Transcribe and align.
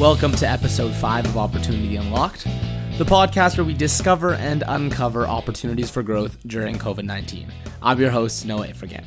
Welcome 0.00 0.32
to 0.36 0.48
episode 0.48 0.94
5 0.94 1.26
of 1.26 1.36
Opportunity 1.36 1.96
Unlocked, 1.96 2.44
the 2.96 3.04
podcast 3.04 3.58
where 3.58 3.66
we 3.66 3.74
discover 3.74 4.32
and 4.32 4.64
uncover 4.66 5.26
opportunities 5.26 5.90
for 5.90 6.02
growth 6.02 6.38
during 6.46 6.78
COVID 6.78 7.04
19. 7.04 7.52
I'm 7.82 8.00
your 8.00 8.08
host, 8.08 8.46
Noah 8.46 8.68
Ifrigan. 8.68 9.04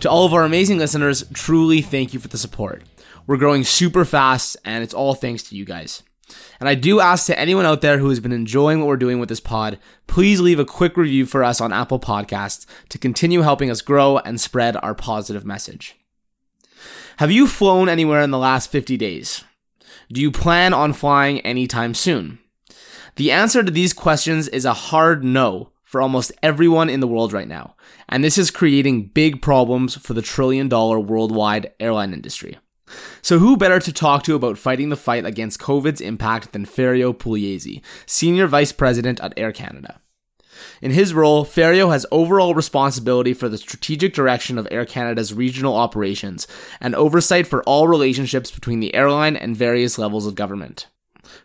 To 0.00 0.08
all 0.08 0.24
of 0.24 0.32
our 0.32 0.44
amazing 0.44 0.78
listeners, 0.78 1.22
truly 1.34 1.82
thank 1.82 2.14
you 2.14 2.18
for 2.18 2.28
the 2.28 2.38
support. 2.38 2.82
We're 3.26 3.36
growing 3.36 3.62
super 3.62 4.06
fast, 4.06 4.56
and 4.64 4.82
it's 4.82 4.94
all 4.94 5.12
thanks 5.12 5.42
to 5.44 5.54
you 5.54 5.66
guys. 5.66 6.02
And 6.60 6.66
I 6.66 6.76
do 6.76 6.98
ask 6.98 7.26
to 7.26 7.38
anyone 7.38 7.66
out 7.66 7.82
there 7.82 7.98
who 7.98 8.08
has 8.08 8.18
been 8.18 8.32
enjoying 8.32 8.80
what 8.80 8.88
we're 8.88 8.96
doing 8.96 9.20
with 9.20 9.28
this 9.28 9.38
pod, 9.38 9.78
please 10.06 10.40
leave 10.40 10.58
a 10.58 10.64
quick 10.64 10.96
review 10.96 11.26
for 11.26 11.44
us 11.44 11.60
on 11.60 11.74
Apple 11.74 12.00
Podcasts 12.00 12.64
to 12.88 12.96
continue 12.96 13.42
helping 13.42 13.70
us 13.70 13.82
grow 13.82 14.16
and 14.16 14.40
spread 14.40 14.78
our 14.78 14.94
positive 14.94 15.44
message. 15.44 15.94
Have 17.18 17.30
you 17.30 17.46
flown 17.46 17.90
anywhere 17.90 18.22
in 18.22 18.30
the 18.30 18.38
last 18.38 18.70
50 18.70 18.96
days? 18.96 19.44
Do 20.12 20.20
you 20.20 20.30
plan 20.30 20.72
on 20.72 20.92
flying 20.92 21.40
anytime 21.40 21.94
soon? 21.94 22.38
The 23.16 23.32
answer 23.32 23.62
to 23.62 23.70
these 23.70 23.92
questions 23.92 24.46
is 24.48 24.64
a 24.64 24.72
hard 24.72 25.24
no 25.24 25.70
for 25.82 26.00
almost 26.00 26.32
everyone 26.42 26.88
in 26.88 27.00
the 27.00 27.08
world 27.08 27.32
right 27.32 27.48
now, 27.48 27.74
and 28.08 28.22
this 28.22 28.38
is 28.38 28.50
creating 28.50 29.08
big 29.08 29.42
problems 29.42 29.96
for 29.96 30.14
the 30.14 30.22
trillion 30.22 30.68
dollar 30.68 31.00
worldwide 31.00 31.72
airline 31.80 32.12
industry. 32.12 32.58
So, 33.20 33.38
who 33.38 33.56
better 33.56 33.80
to 33.80 33.92
talk 33.92 34.22
to 34.24 34.36
about 34.36 34.58
fighting 34.58 34.90
the 34.90 34.96
fight 34.96 35.24
against 35.24 35.60
COVID's 35.60 36.00
impact 36.00 36.52
than 36.52 36.66
Ferio 36.66 37.12
Pugliese, 37.12 37.82
Senior 38.06 38.46
Vice 38.46 38.70
President 38.72 39.20
at 39.20 39.34
Air 39.36 39.50
Canada? 39.50 40.00
In 40.80 40.90
his 40.90 41.14
role, 41.14 41.44
Ferio 41.44 41.90
has 41.90 42.06
overall 42.10 42.54
responsibility 42.54 43.34
for 43.34 43.48
the 43.48 43.58
strategic 43.58 44.14
direction 44.14 44.58
of 44.58 44.68
Air 44.70 44.84
Canada's 44.84 45.34
regional 45.34 45.76
operations 45.76 46.46
and 46.80 46.94
oversight 46.94 47.46
for 47.46 47.62
all 47.64 47.88
relationships 47.88 48.50
between 48.50 48.80
the 48.80 48.94
airline 48.94 49.36
and 49.36 49.56
various 49.56 49.98
levels 49.98 50.26
of 50.26 50.34
government. 50.34 50.86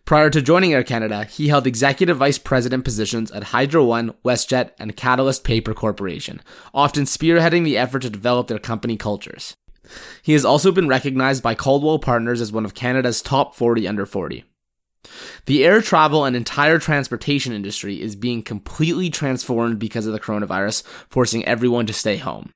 Prior 0.05 0.29
to 0.29 0.41
joining 0.41 0.73
Air 0.73 0.83
Canada, 0.83 1.23
he 1.25 1.47
held 1.47 1.66
executive 1.66 2.17
vice 2.17 2.38
president 2.38 2.83
positions 2.83 3.31
at 3.31 3.45
Hydro 3.45 3.83
One, 3.83 4.13
WestJet, 4.23 4.71
and 4.80 4.95
Catalyst 4.95 5.43
Paper 5.43 5.73
Corporation, 5.73 6.41
often 6.73 7.05
spearheading 7.05 7.64
the 7.64 7.77
effort 7.77 8.03
to 8.03 8.09
develop 8.09 8.47
their 8.47 8.59
company 8.59 8.97
cultures. 8.97 9.55
He 10.21 10.33
has 10.33 10.45
also 10.45 10.71
been 10.71 10.88
recognized 10.88 11.43
by 11.43 11.55
Caldwell 11.55 11.99
Partners 11.99 12.41
as 12.41 12.52
one 12.52 12.66
of 12.66 12.73
Canada's 12.73 13.21
top 13.21 13.55
40 13.55 13.88
under 13.88 14.05
40. 14.05 14.45
The 15.45 15.66
air 15.66 15.81
travel 15.81 16.25
and 16.25 16.35
entire 16.35 16.80
transportation 16.80 17.53
industry 17.53 18.02
is 18.02 18.16
being 18.16 18.44
completely 18.44 19.09
transformed 19.09 19.80
because 19.80 20.05
of 20.05 20.13
the 20.13 20.19
coronavirus, 20.19 20.83
forcing 21.09 21.45
everyone 21.45 21.85
to 21.88 21.93
stay 21.93 22.17
home. 22.17 22.53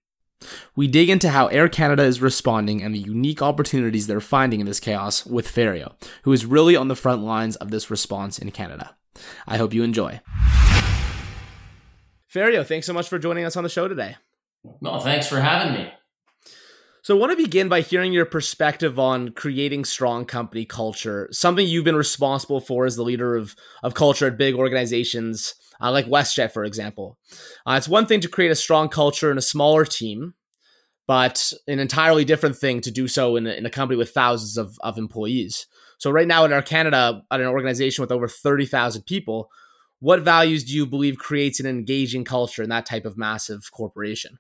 We 0.76 0.88
dig 0.88 1.10
into 1.10 1.30
how 1.30 1.48
Air 1.48 1.70
Canada 1.70 2.04
is 2.04 2.22
responding 2.22 2.84
and 2.84 2.94
the 2.94 3.00
unique 3.00 3.42
opportunities 3.42 4.08
they're 4.08 4.22
finding 4.22 4.60
in 4.60 4.66
this 4.66 4.80
chaos 4.80 5.26
with 5.26 5.48
Ferio, 5.48 5.94
who 6.24 6.34
is 6.34 6.46
really 6.46 6.76
on 6.76 6.88
the 6.88 6.96
front 6.96 7.24
lines 7.24 7.56
of 7.56 7.72
this 7.72 7.90
response 7.90 8.38
in 8.38 8.52
Canada. 8.52 8.96
I 9.48 9.58
hope 9.58 9.74
you 9.74 9.84
enjoy. 9.84 10.22
Ferio, 12.32 12.66
thanks 12.66 12.86
so 12.86 12.94
much 12.94 13.08
for 13.08 13.18
joining 13.18 13.46
us 13.46 13.56
on 13.56 13.64
the 13.64 13.70
show 13.70 13.88
today. 13.88 14.18
Well, 14.82 15.00
thanks 15.00 15.28
for 15.28 15.40
having 15.40 15.74
me. 15.74 15.92
So 17.06 17.16
I 17.16 17.20
want 17.20 17.38
to 17.38 17.44
begin 17.44 17.70
by 17.70 17.82
hearing 17.82 18.14
your 18.14 18.26
perspective 18.26 18.98
on 18.98 19.30
creating 19.30 19.86
strong 19.86 20.26
company 20.26 20.66
culture, 20.66 21.30
something 21.32 21.68
you've 21.68 21.86
been 21.86 21.96
responsible 21.96 22.60
for 22.60 22.88
as 22.88 22.96
the 22.96 23.04
leader 23.04 23.36
of, 23.36 23.56
of 23.84 23.94
culture 23.94 24.26
at 24.26 24.40
big 24.40 24.56
organizations 24.56 25.54
uh, 25.80 25.92
like 25.92 26.08
WestJet, 26.08 26.52
for 26.52 26.66
example. 26.66 27.20
Uh, 27.64 27.76
it's 27.78 27.88
one 27.88 28.08
thing 28.08 28.22
to 28.22 28.28
create 28.28 28.50
a 28.50 28.56
strong 28.56 28.90
culture 28.90 29.30
in 29.30 29.38
a 29.38 29.42
smaller 29.44 29.86
team, 29.86 30.34
but 31.06 31.54
an 31.68 31.78
entirely 31.78 32.26
different 32.26 32.58
thing 32.58 32.82
to 32.82 32.90
do 32.90 33.08
so 33.08 33.36
in 33.36 33.46
a, 33.46 33.52
in 33.52 33.68
a 33.68 33.70
company 33.70 34.00
with 34.00 34.10
thousands 34.10 34.58
of, 34.58 34.76
of 34.80 34.98
employees. 34.98 35.68
So 36.00 36.10
right 36.10 36.28
now 36.28 36.44
in 36.44 36.52
Air 36.52 36.64
Canada, 36.64 37.22
at 37.30 37.40
an 37.40 37.46
organization 37.46 38.02
with 38.02 38.12
over 38.12 38.28
30,000 38.28 39.04
people, 39.04 39.52
what 40.00 40.22
values 40.22 40.64
do 40.64 40.74
you 40.74 40.88
believe 40.88 41.20
creates 41.20 41.60
an 41.60 41.68
engaging 41.68 42.24
culture 42.24 42.64
in 42.64 42.70
that 42.70 42.88
type 42.88 43.06
of 43.06 43.16
massive 43.16 43.72
corporation? 43.72 44.40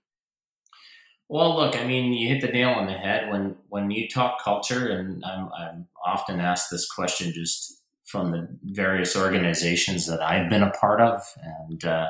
Well, 1.28 1.56
look, 1.56 1.75
I 1.75 1.86
mean, 1.86 2.13
you 2.13 2.28
hit 2.28 2.41
the 2.41 2.47
nail 2.50 2.69
on 2.69 2.86
the 2.86 2.94
head 2.94 3.30
when 3.31 3.56
when 3.69 3.90
you 3.90 4.08
talk 4.08 4.44
culture, 4.44 4.90
and 4.90 5.24
I'm, 5.25 5.50
I'm 5.53 5.88
often 6.06 6.40
asked 6.40 6.69
this 6.69 6.90
question 6.90 7.34
just 7.34 7.81
from 8.06 8.31
the 8.31 8.47
various 8.63 9.16
organizations 9.16 10.06
that 10.06 10.22
I've 10.22 10.50
been 10.50 10.62
a 10.62 10.69
part 10.69 11.02
of, 11.02 11.22
and 11.41 11.84
uh, 11.84 12.08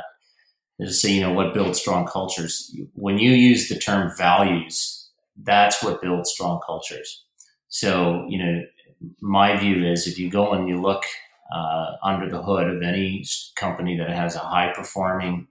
say, 0.87 1.11
you 1.13 1.21
know, 1.21 1.33
what 1.33 1.53
builds 1.53 1.79
strong 1.81 2.07
cultures. 2.07 2.75
When 2.93 3.17
you 3.19 3.31
use 3.31 3.69
the 3.69 3.79
term 3.79 4.11
values, 4.17 5.09
that's 5.43 5.83
what 5.83 6.01
builds 6.01 6.31
strong 6.31 6.61
cultures. 6.65 7.23
So, 7.69 8.25
you 8.29 8.39
know, 8.39 8.61
my 9.21 9.57
view 9.57 9.85
is 9.85 10.07
if 10.07 10.19
you 10.19 10.29
go 10.29 10.53
and 10.53 10.69
you 10.69 10.81
look 10.81 11.03
uh, 11.53 11.93
under 12.03 12.29
the 12.29 12.41
hood 12.41 12.67
of 12.69 12.81
any 12.81 13.25
company 13.55 13.97
that 13.97 14.09
has 14.09 14.35
a 14.35 14.39
high 14.39 14.73
performing 14.75 15.47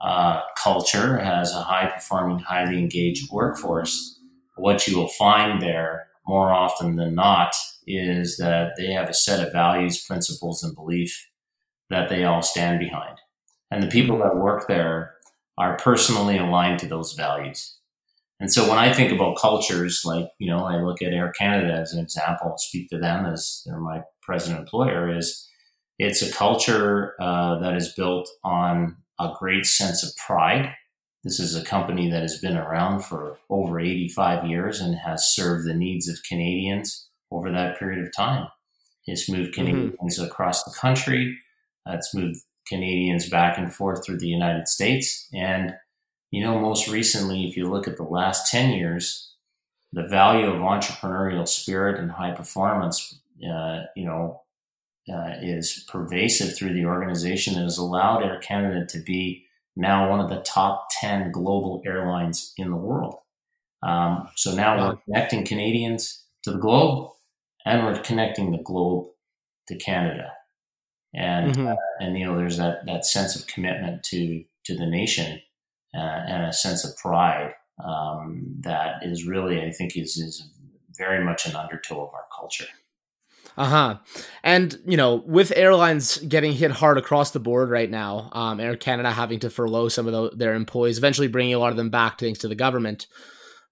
uh, 0.00 0.40
culture, 0.62 1.18
has 1.18 1.52
a 1.52 1.62
high 1.62 1.90
performing, 1.90 2.38
highly 2.38 2.78
engaged 2.78 3.30
workforce, 3.30 4.18
what 4.56 4.86
you 4.86 4.96
will 4.96 5.08
find 5.08 5.60
there 5.60 6.08
more 6.26 6.52
often 6.52 6.96
than 6.96 7.14
not 7.14 7.54
is 7.86 8.36
that 8.36 8.72
they 8.76 8.92
have 8.92 9.08
a 9.08 9.14
set 9.14 9.44
of 9.44 9.52
values, 9.52 10.04
principles, 10.04 10.62
and 10.62 10.74
belief 10.74 11.28
that 11.88 12.08
they 12.08 12.24
all 12.24 12.42
stand 12.42 12.78
behind. 12.78 13.18
And 13.70 13.82
the 13.82 13.88
people 13.88 14.18
that 14.18 14.36
work 14.36 14.68
there 14.68 15.14
are 15.58 15.76
personally 15.76 16.38
aligned 16.38 16.78
to 16.80 16.86
those 16.86 17.14
values. 17.14 17.76
And 18.38 18.52
so 18.52 18.68
when 18.68 18.78
I 18.78 18.92
think 18.92 19.12
about 19.12 19.38
cultures, 19.38 20.02
like, 20.04 20.28
you 20.38 20.50
know, 20.50 20.64
I 20.64 20.80
look 20.80 21.02
at 21.02 21.12
Air 21.12 21.32
Canada 21.32 21.74
as 21.74 21.92
an 21.92 22.02
example, 22.02 22.54
speak 22.56 22.88
to 22.90 22.98
them 22.98 23.26
as 23.26 23.62
they're 23.66 23.78
my 23.78 24.02
present 24.22 24.58
employer, 24.58 25.14
is 25.14 25.46
it's 25.98 26.22
a 26.22 26.32
culture 26.32 27.14
uh, 27.20 27.58
that 27.58 27.76
is 27.76 27.92
built 27.92 28.28
on 28.42 28.96
a 29.20 29.36
great 29.38 29.66
sense 29.66 30.02
of 30.02 30.16
pride. 30.16 30.74
This 31.22 31.38
is 31.38 31.54
a 31.54 31.64
company 31.64 32.10
that 32.10 32.22
has 32.22 32.38
been 32.38 32.56
around 32.56 33.04
for 33.04 33.38
over 33.50 33.78
85 33.78 34.46
years 34.46 34.80
and 34.80 34.96
has 34.96 35.34
served 35.34 35.66
the 35.66 35.74
needs 35.74 36.08
of 36.08 36.22
Canadians 36.26 37.08
over 37.30 37.50
that 37.52 37.78
period 37.78 38.04
of 38.04 38.12
time. 38.16 38.48
It's 39.06 39.28
moved 39.28 39.54
mm-hmm. 39.54 39.66
Canadians 39.66 40.18
mm-hmm. 40.18 40.24
across 40.24 40.64
the 40.64 40.74
country. 40.78 41.38
It's 41.86 42.14
moved 42.14 42.40
Canadians 42.68 43.28
back 43.28 43.58
and 43.58 43.72
forth 43.72 44.04
through 44.04 44.18
the 44.18 44.28
United 44.28 44.68
States. 44.68 45.28
And, 45.34 45.74
you 46.30 46.42
know, 46.42 46.58
most 46.58 46.88
recently, 46.88 47.46
if 47.46 47.56
you 47.56 47.68
look 47.68 47.88
at 47.88 47.96
the 47.96 48.04
last 48.04 48.50
10 48.50 48.70
years, 48.72 49.34
the 49.92 50.06
value 50.06 50.46
of 50.46 50.60
entrepreneurial 50.60 51.48
spirit 51.48 51.98
and 51.98 52.12
high 52.12 52.30
performance, 52.30 53.20
uh, 53.44 53.82
you 53.96 54.04
know, 54.06 54.42
uh, 55.12 55.34
is 55.42 55.84
pervasive 55.88 56.56
through 56.56 56.72
the 56.72 56.84
organization 56.84 57.54
and 57.54 57.64
has 57.64 57.78
allowed 57.78 58.22
Air 58.22 58.38
Canada 58.38 58.86
to 58.86 58.98
be 59.00 59.46
now 59.76 60.10
one 60.10 60.20
of 60.20 60.28
the 60.28 60.40
top 60.40 60.88
10 61.00 61.32
global 61.32 61.82
airlines 61.84 62.52
in 62.56 62.70
the 62.70 62.76
world. 62.76 63.16
Um, 63.82 64.28
so 64.36 64.54
now 64.54 64.76
wow. 64.76 64.88
we're 64.90 64.96
connecting 65.04 65.44
Canadians 65.44 66.24
to 66.44 66.52
the 66.52 66.58
globe 66.58 67.10
and 67.64 67.84
we're 67.84 68.00
connecting 68.00 68.52
the 68.52 68.62
globe 68.62 69.06
to 69.68 69.76
Canada. 69.76 70.32
And, 71.14 71.54
mm-hmm. 71.54 71.68
uh, 71.68 71.74
and 72.00 72.18
you 72.18 72.24
know, 72.24 72.36
there's 72.36 72.58
that, 72.58 72.86
that 72.86 73.06
sense 73.06 73.34
of 73.36 73.46
commitment 73.46 74.02
to, 74.04 74.44
to 74.66 74.76
the 74.76 74.86
nation 74.86 75.40
uh, 75.94 75.98
and 75.98 76.44
a 76.44 76.52
sense 76.52 76.84
of 76.84 76.96
pride 76.96 77.54
um, 77.84 78.56
that 78.60 79.02
is 79.02 79.26
really, 79.26 79.62
I 79.62 79.72
think, 79.72 79.96
is, 79.96 80.16
is 80.16 80.48
very 80.96 81.24
much 81.24 81.46
an 81.46 81.56
undertow 81.56 82.04
of 82.04 82.14
our 82.14 82.26
culture. 82.36 82.66
Uh 83.56 83.66
huh. 83.66 83.98
And 84.42 84.78
you 84.86 84.96
know, 84.96 85.16
with 85.26 85.52
airlines 85.54 86.18
getting 86.18 86.52
hit 86.52 86.70
hard 86.70 86.98
across 86.98 87.32
the 87.32 87.40
board 87.40 87.70
right 87.70 87.90
now, 87.90 88.30
um, 88.32 88.60
Air 88.60 88.76
Canada 88.76 89.10
having 89.10 89.40
to 89.40 89.50
furlough 89.50 89.88
some 89.88 90.06
of 90.06 90.12
the, 90.12 90.36
their 90.36 90.54
employees, 90.54 90.98
eventually 90.98 91.28
bringing 91.28 91.54
a 91.54 91.58
lot 91.58 91.70
of 91.70 91.76
them 91.76 91.90
back 91.90 92.18
thanks 92.20 92.38
to 92.40 92.48
the 92.48 92.54
government. 92.54 93.06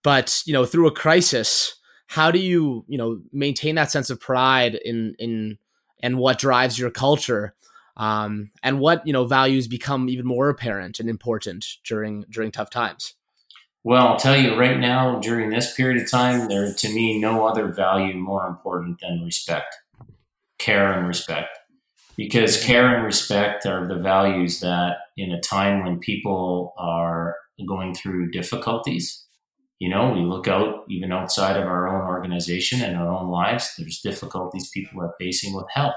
But 0.03 0.43
you 0.47 0.53
know, 0.53 0.65
through 0.65 0.88
a 0.88 0.93
crisis, 0.93 1.75
how 2.06 2.31
do 2.31 2.38
you 2.38 2.84
you 2.88 2.99
know 2.99 3.21
maintain 3.33 3.76
that 3.76 3.91
sense 3.91 4.11
of 4.11 4.20
pride 4.20 4.79
in 4.85 5.14
in 5.19 5.58
and 6.03 6.19
what 6.19 6.38
drives 6.38 6.79
your 6.79 6.91
culture? 6.91 7.55
Um, 7.97 8.53
and 8.62 8.79
what 8.79 9.05
you 9.06 9.12
know 9.12 9.26
values 9.26 9.67
become 9.67 10.08
even 10.08 10.26
more 10.26 10.49
apparent 10.49 11.00
and 11.00 11.08
important 11.08 11.64
during 11.85 12.25
during 12.31 12.53
tough 12.53 12.70
times. 12.70 13.14
Well, 13.85 14.09
I'll 14.09 14.17
tell 14.19 14.37
you 14.37 14.59
right 14.59 14.79
now, 14.79 15.19
during 15.21 15.51
this 15.51 15.75
period 15.75 16.03
of 16.03 16.11
time, 16.11 16.49
there 16.49 16.73
to 16.73 16.89
me 16.93 17.19
no 17.19 17.47
other 17.47 17.69
value 17.69 18.15
more 18.15 18.47
important 18.47 19.01
than 19.01 19.25
respect, 19.25 19.77
care 20.59 20.93
and 20.93 21.07
respect. 21.07 21.59
Because 22.17 22.63
care 22.63 22.95
and 22.95 23.05
respect 23.05 23.65
are 23.65 23.87
the 23.87 23.95
values 23.95 24.59
that, 24.61 24.97
in 25.17 25.31
a 25.31 25.41
time 25.41 25.85
when 25.85 26.01
people 26.01 26.75
are 26.77 27.37
going 27.67 27.95
through 27.95 28.33
difficulties, 28.33 29.25
you 29.79 29.89
know, 29.89 30.13
we 30.13 30.23
look 30.23 30.49
out 30.49 30.85
even 30.89 31.13
outside 31.13 31.57
of 31.57 31.67
our 31.69 31.89
own 31.89 32.09
organization 32.09 32.83
and 32.83 32.97
our 32.97 33.09
own 33.09 33.29
lives, 33.31 33.75
there's 33.79 34.01
difficulties 34.01 34.71
people 34.71 35.01
are 35.01 35.15
facing 35.21 35.55
with 35.55 35.67
health. 35.71 35.95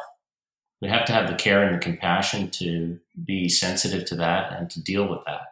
We 0.81 0.89
have 0.89 1.05
to 1.05 1.13
have 1.13 1.27
the 1.27 1.35
care 1.35 1.63
and 1.63 1.75
the 1.75 1.83
compassion 1.83 2.51
to 2.51 2.99
be 3.25 3.49
sensitive 3.49 4.05
to 4.05 4.15
that 4.17 4.53
and 4.53 4.69
to 4.69 4.81
deal 4.81 5.07
with 5.07 5.25
that. 5.25 5.50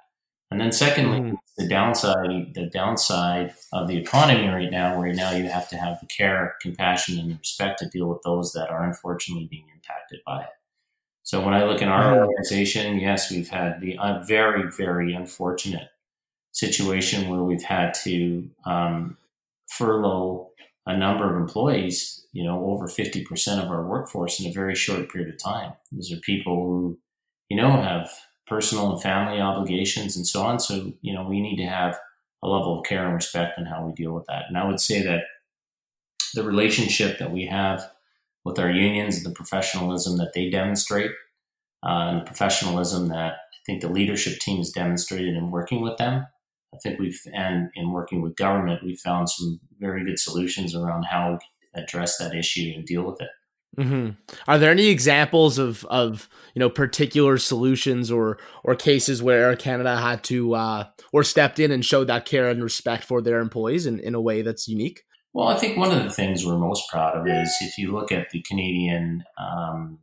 And 0.52 0.60
then 0.60 0.72
secondly, 0.72 1.20
mm-hmm. 1.20 1.36
the 1.58 1.68
downside 1.68 2.54
the 2.56 2.70
downside 2.74 3.54
of 3.72 3.88
the 3.88 3.98
economy 3.98 4.48
right 4.48 4.72
now, 4.72 4.98
where 4.98 5.14
now 5.14 5.32
you 5.32 5.44
have 5.44 5.70
to 5.70 5.78
have 5.78 6.00
the 6.00 6.08
care, 6.08 6.56
compassion, 6.62 7.20
and 7.20 7.38
respect 7.38 7.80
to 7.80 7.90
deal 7.90 8.08
with 8.08 8.22
those 8.24 8.54
that 8.54 8.70
are 8.70 8.84
unfortunately 8.84 9.48
being 9.50 9.66
impacted 9.74 10.20
by 10.26 10.42
it. 10.42 10.50
So 11.24 11.46
when 11.46 11.54
I 11.54 11.64
look 11.64 11.84
in 11.84 11.90
our 11.90 12.18
organization, 12.20 13.00
yes, 13.00 13.30
we've 13.30 13.50
had 13.50 13.82
the 13.82 13.98
uh, 14.00 14.24
very, 14.24 14.72
very 14.72 15.14
unfortunate 15.14 15.90
situation 16.52 17.30
where 17.30 17.44
we've 17.44 17.64
had 17.64 17.94
to 18.06 18.50
um, 18.66 19.18
furlough 19.68 20.50
a 20.88 20.98
number 20.98 21.30
of 21.30 21.40
employees, 21.40 22.26
you 22.32 22.44
know, 22.44 22.66
over 22.66 22.88
50% 22.88 23.64
of 23.64 23.70
our 23.70 23.86
workforce 23.86 24.40
in 24.40 24.50
a 24.50 24.54
very 24.54 24.74
short 24.74 25.12
period 25.12 25.32
of 25.32 25.40
time. 25.40 25.74
These 25.92 26.12
are 26.12 26.18
people 26.18 26.56
who, 26.56 26.98
you 27.48 27.58
know, 27.58 27.70
have 27.70 28.10
personal 28.50 28.92
and 28.92 29.02
family 29.02 29.40
obligations 29.40 30.18
and 30.18 30.28
so 30.28 30.42
on. 30.42 30.60
So, 30.60 30.92
you 31.02 31.14
know, 31.14 31.24
we 31.24 31.42
need 31.42 31.58
to 31.58 31.66
have 31.66 32.00
a 32.44 32.48
level 32.48 32.80
of 32.80 32.86
care 32.86 33.06
and 33.06 33.16
respect 33.16 33.58
in 33.58 33.66
how 33.66 33.86
we 33.86 33.94
deal 33.94 34.12
with 34.12 34.26
that. 34.28 34.46
And 34.48 34.58
I 34.58 34.66
would 34.66 34.80
say 34.80 35.02
that 35.04 35.24
the 36.34 36.44
relationship 36.44 37.20
that 37.20 37.32
we 37.32 37.46
have 37.46 37.90
with 38.46 38.60
our 38.60 38.72
unions 38.72 39.24
the 39.24 39.32
professionalism 39.32 40.18
that 40.18 40.34
they 40.34 40.50
demonstrate 40.50 41.12
uh, 41.84 42.10
and 42.10 42.22
the 42.22 42.26
professionalism 42.26 43.10
that 43.10 43.34
I 43.34 43.58
think 43.66 43.82
the 43.82 43.90
leadership 43.90 44.40
team 44.40 44.58
has 44.58 44.72
demonstrated 44.72 45.36
in 45.36 45.52
working 45.52 45.82
with 45.82 45.98
them 45.98 46.26
I 46.74 46.78
think 46.78 47.00
we've, 47.00 47.22
and 47.34 47.70
in 47.76 47.92
working 47.92 48.22
with 48.22 48.36
government, 48.36 48.84
we 48.84 48.96
found 48.96 49.30
some 49.30 49.60
very 49.80 50.04
good 50.06 50.20
solutions 50.20 50.76
around 50.76 51.04
how 51.04 51.34
we 51.34 51.82
address 51.82 52.18
that 52.18 52.36
issue 52.36 52.74
and 52.76 52.86
deal 52.86 53.04
with 53.04 53.22
it. 53.22 53.30
Mm-hmm. 53.78 54.10
Are 54.48 54.58
there 54.58 54.72
any 54.72 54.88
examples 54.88 55.58
of 55.58 55.86
of 55.86 56.28
you 56.54 56.60
know 56.60 56.70
particular 56.70 57.38
solutions 57.38 58.12
or 58.12 58.38
or 58.64 58.76
cases 58.76 59.22
where 59.22 59.56
Canada 59.56 59.98
had 59.98 60.24
to 60.26 60.56
uh, 60.56 60.84
or 61.14 61.24
stepped 61.24 61.60
in 61.60 61.72
and 61.72 61.86
showed 61.86 62.08
that 62.08 62.26
care 62.26 62.50
and 62.50 62.64
respect 62.64 63.04
for 63.04 63.22
their 63.22 63.40
employees 63.40 63.86
in, 63.86 64.00
in 64.00 64.16
a 64.16 64.22
way 64.22 64.42
that's 64.42 64.68
unique? 64.68 65.04
Well, 65.34 65.48
I 65.48 65.58
think 65.58 65.78
one 65.78 65.96
of 65.96 66.04
the 66.04 66.10
things 66.10 66.46
we're 66.46 66.58
most 66.58 66.90
proud 66.90 67.16
of 67.16 67.28
is 67.28 67.56
if 67.62 67.78
you 67.78 67.92
look 67.92 68.12
at 68.12 68.32
the 68.32 68.42
Canadian 68.42 69.24
um, 69.38 70.00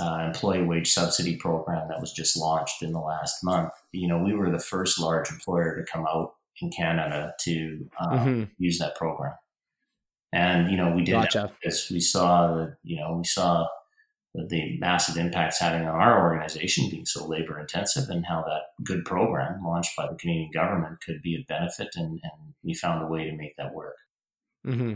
uh, 0.00 0.24
employee 0.26 0.62
wage 0.62 0.92
subsidy 0.92 1.36
program 1.36 1.88
that 1.88 2.00
was 2.00 2.12
just 2.12 2.36
launched 2.36 2.82
in 2.82 2.92
the 2.92 3.00
last 3.00 3.44
month. 3.44 3.70
You 3.92 4.08
know, 4.08 4.18
we 4.18 4.34
were 4.34 4.50
the 4.50 4.58
first 4.58 5.00
large 5.00 5.30
employer 5.30 5.76
to 5.76 5.90
come 5.90 6.06
out 6.06 6.34
in 6.60 6.70
Canada 6.70 7.34
to 7.40 7.88
um, 8.00 8.18
mm-hmm. 8.18 8.42
use 8.58 8.78
that 8.78 8.96
program, 8.96 9.34
and 10.34 10.70
you 10.70 10.76
know, 10.76 10.90
we 10.90 11.04
did 11.04 11.12
gotcha. 11.12 11.52
because 11.60 11.88
we 11.90 12.00
saw 12.00 12.54
that 12.54 12.76
you 12.82 12.96
know 12.96 13.16
we 13.18 13.24
saw 13.24 13.66
the 14.34 14.76
massive 14.78 15.16
impacts 15.16 15.60
having 15.60 15.86
on 15.86 15.94
our 15.94 16.20
organization 16.20 16.90
being 16.90 17.06
so 17.06 17.24
labor 17.24 17.60
intensive 17.60 18.08
and 18.10 18.26
how 18.26 18.42
that 18.42 18.62
good 18.84 19.04
program 19.04 19.62
launched 19.64 19.92
by 19.96 20.08
the 20.08 20.16
Canadian 20.16 20.50
government 20.52 21.00
could 21.06 21.22
be 21.22 21.36
a 21.36 21.44
benefit 21.46 21.88
and, 21.94 22.20
and 22.22 22.54
we 22.64 22.74
found 22.74 23.00
a 23.00 23.06
way 23.06 23.24
to 23.24 23.36
make 23.36 23.56
that 23.56 23.72
work. 23.72 23.94
Mm-hmm. 24.66 24.94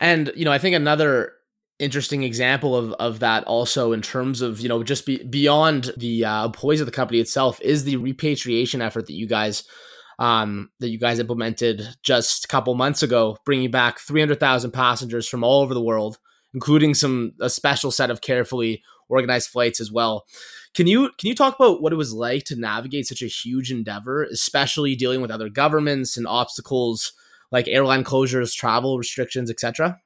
And, 0.00 0.32
you 0.34 0.46
know, 0.46 0.52
I 0.52 0.56
think 0.56 0.74
another 0.74 1.34
interesting 1.78 2.22
example 2.22 2.74
of, 2.74 2.92
of 2.94 3.18
that 3.18 3.44
also 3.44 3.92
in 3.92 4.02
terms 4.02 4.40
of 4.40 4.60
you 4.60 4.68
know 4.68 4.82
just 4.82 5.06
be, 5.06 5.22
beyond 5.22 5.92
the 5.96 6.24
uh, 6.24 6.46
employees 6.46 6.80
of 6.80 6.86
the 6.86 6.92
company 6.92 7.20
itself 7.20 7.60
is 7.60 7.84
the 7.84 7.96
repatriation 7.96 8.82
effort 8.82 9.06
that 9.06 9.12
you 9.12 9.28
guys 9.28 9.62
um, 10.18 10.70
that 10.80 10.88
you 10.88 10.98
guys 10.98 11.18
implemented 11.18 11.82
just 12.02 12.44
a 12.44 12.48
couple 12.48 12.74
months 12.74 13.02
ago 13.02 13.36
bringing 13.44 13.70
back 13.70 13.98
300000 14.00 14.70
passengers 14.70 15.28
from 15.28 15.44
all 15.44 15.62
over 15.62 15.74
the 15.74 15.82
world 15.82 16.18
including 16.54 16.94
some 16.94 17.32
a 17.40 17.50
special 17.50 17.90
set 17.90 18.10
of 18.10 18.20
carefully 18.20 18.82
organized 19.08 19.48
flights 19.48 19.80
as 19.80 19.92
well 19.92 20.26
can 20.74 20.86
you 20.86 21.10
can 21.18 21.28
you 21.28 21.34
talk 21.34 21.54
about 21.58 21.80
what 21.82 21.92
it 21.92 21.96
was 21.96 22.12
like 22.12 22.44
to 22.44 22.56
navigate 22.56 23.06
such 23.06 23.22
a 23.22 23.26
huge 23.26 23.70
endeavor 23.70 24.24
especially 24.24 24.96
dealing 24.96 25.20
with 25.20 25.30
other 25.30 25.48
governments 25.48 26.16
and 26.16 26.26
obstacles 26.26 27.12
like 27.50 27.68
airline 27.68 28.04
closures 28.04 28.54
travel 28.54 28.98
restrictions 28.98 29.50
etc 29.50 30.00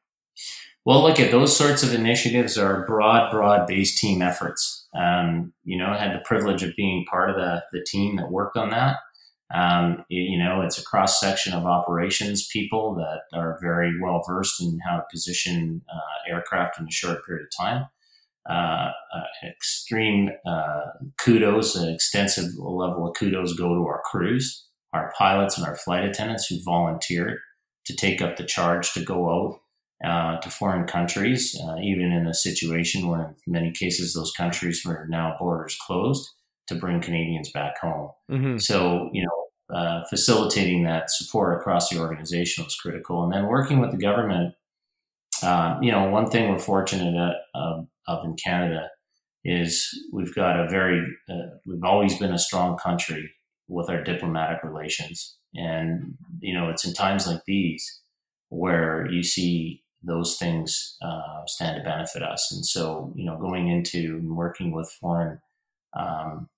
well, 0.85 1.03
look 1.03 1.20
at 1.20 1.31
those 1.31 1.56
sorts 1.56 1.85
of 1.85 1.94
initiatives 1.94 2.59
are 2.59 2.85
broad, 2.87 3.31
broad 3.31 3.67
based 3.67 3.99
team 3.99 4.20
efforts. 4.20 4.88
Um, 4.94 5.53
you 5.64 5.79
know, 5.79 5.87
I 5.87 5.97
had 5.97 6.14
the 6.14 6.25
privilege 6.25 6.62
of 6.62 6.75
being 6.76 7.05
part 7.09 7.31
of 7.31 7.37
the, 7.37 7.62
the 7.73 7.85
team 7.85 8.17
that 8.17 8.32
worked 8.32 8.56
on 8.56 8.70
that. 8.70 8.97
Um, 9.54 10.04
you 10.08 10.38
know, 10.38 10.62
it's 10.62 10.78
a 10.78 10.84
cross 10.84 11.20
section 11.20 11.52
of 11.52 11.66
operations 11.66 12.49
people 12.49 12.94
that 12.94 13.38
are 13.38 13.58
very 13.60 14.00
well 14.00 14.22
versed 14.26 14.62
in 14.62 14.78
how 14.87 14.96
to 14.96 15.04
position 15.10 15.82
uh, 15.93 16.32
aircraft 16.32 16.78
in 16.81 16.87
a 16.87 16.90
short 16.90 17.25
period 17.26 17.46
of 17.46 17.64
time. 17.64 17.87
Uh, 18.49 18.90
uh, 19.14 19.46
extreme 19.46 20.31
uh, 20.46 20.87
kudos, 21.22 21.76
an 21.76 21.93
extensive 21.93 22.46
level 22.56 23.06
of 23.06 23.14
kudos 23.14 23.52
go 23.56 23.75
to 23.75 23.87
our 23.87 24.02
crews, 24.04 24.66
our 24.93 25.12
pilots, 25.16 25.56
and 25.56 25.66
our 25.66 25.76
flight 25.76 26.04
attendants 26.04 26.46
who 26.46 26.56
volunteered 26.64 27.38
to 27.84 27.94
take 27.94 28.20
up 28.20 28.37
the 28.37 28.44
charge 28.44 28.93
to 28.93 29.04
go 29.04 29.31
out 29.31 29.60
uh, 30.04 30.40
to 30.40 30.50
foreign 30.50 30.87
countries, 30.87 31.56
uh, 31.62 31.76
even 31.81 32.10
in 32.10 32.26
a 32.26 32.34
situation 32.34 33.06
where, 33.06 33.37
in 33.46 33.52
many 33.52 33.70
cases, 33.70 34.14
those 34.14 34.32
countries 34.32 34.82
were 34.84 35.06
now 35.08 35.37
borders 35.38 35.78
closed 35.87 36.28
to 36.66 36.75
bring 36.75 37.00
Canadians 37.00 37.50
back 37.52 37.78
home. 37.78 38.10
Mm-hmm. 38.31 38.58
So, 38.58 39.08
you 39.12 39.22
know, 39.22 39.41
uh, 39.72 40.04
facilitating 40.04 40.84
that 40.84 41.10
support 41.10 41.58
across 41.58 41.88
the 41.88 41.98
organization 41.98 42.64
was 42.64 42.76
critical. 42.76 43.22
And 43.22 43.32
then 43.32 43.46
working 43.46 43.80
with 43.80 43.90
the 43.90 43.96
government, 43.96 44.54
uh, 45.42 45.78
you 45.80 45.90
know, 45.90 46.08
one 46.08 46.28
thing 46.28 46.50
we're 46.50 46.58
fortunate 46.58 47.14
at, 47.14 47.36
of 48.06 48.24
in 48.24 48.36
Canada 48.36 48.90
is 49.44 49.88
we've 50.12 50.34
got 50.34 50.58
a 50.60 50.69
very, 50.69 51.04
uh, 51.28 51.56
we've 51.66 51.84
always 51.84 52.19
been 52.19 52.32
a 52.32 52.38
strong 52.38 52.76
country 52.76 53.32
with 53.69 53.88
our 53.88 54.02
diplomatic 54.02 54.62
relations. 54.62 55.36
And, 55.54 56.16
you 56.40 56.54
know, 56.54 56.68
it's 56.68 56.84
in 56.84 56.92
times 56.92 57.26
like 57.26 57.44
these 57.46 58.00
where 58.50 59.10
you 59.10 59.22
see 59.22 59.82
those 60.02 60.36
things 60.36 60.96
uh, 61.02 61.44
stand 61.46 61.76
to 61.76 61.82
benefit 61.82 62.22
us. 62.22 62.52
And 62.52 62.66
so, 62.66 63.12
you 63.16 63.25
know, 63.25 63.38
going 63.38 63.68
into 63.68 64.20
working 64.25 64.72
with 64.72 64.90
foreign 65.00 65.40
um, 65.98 66.48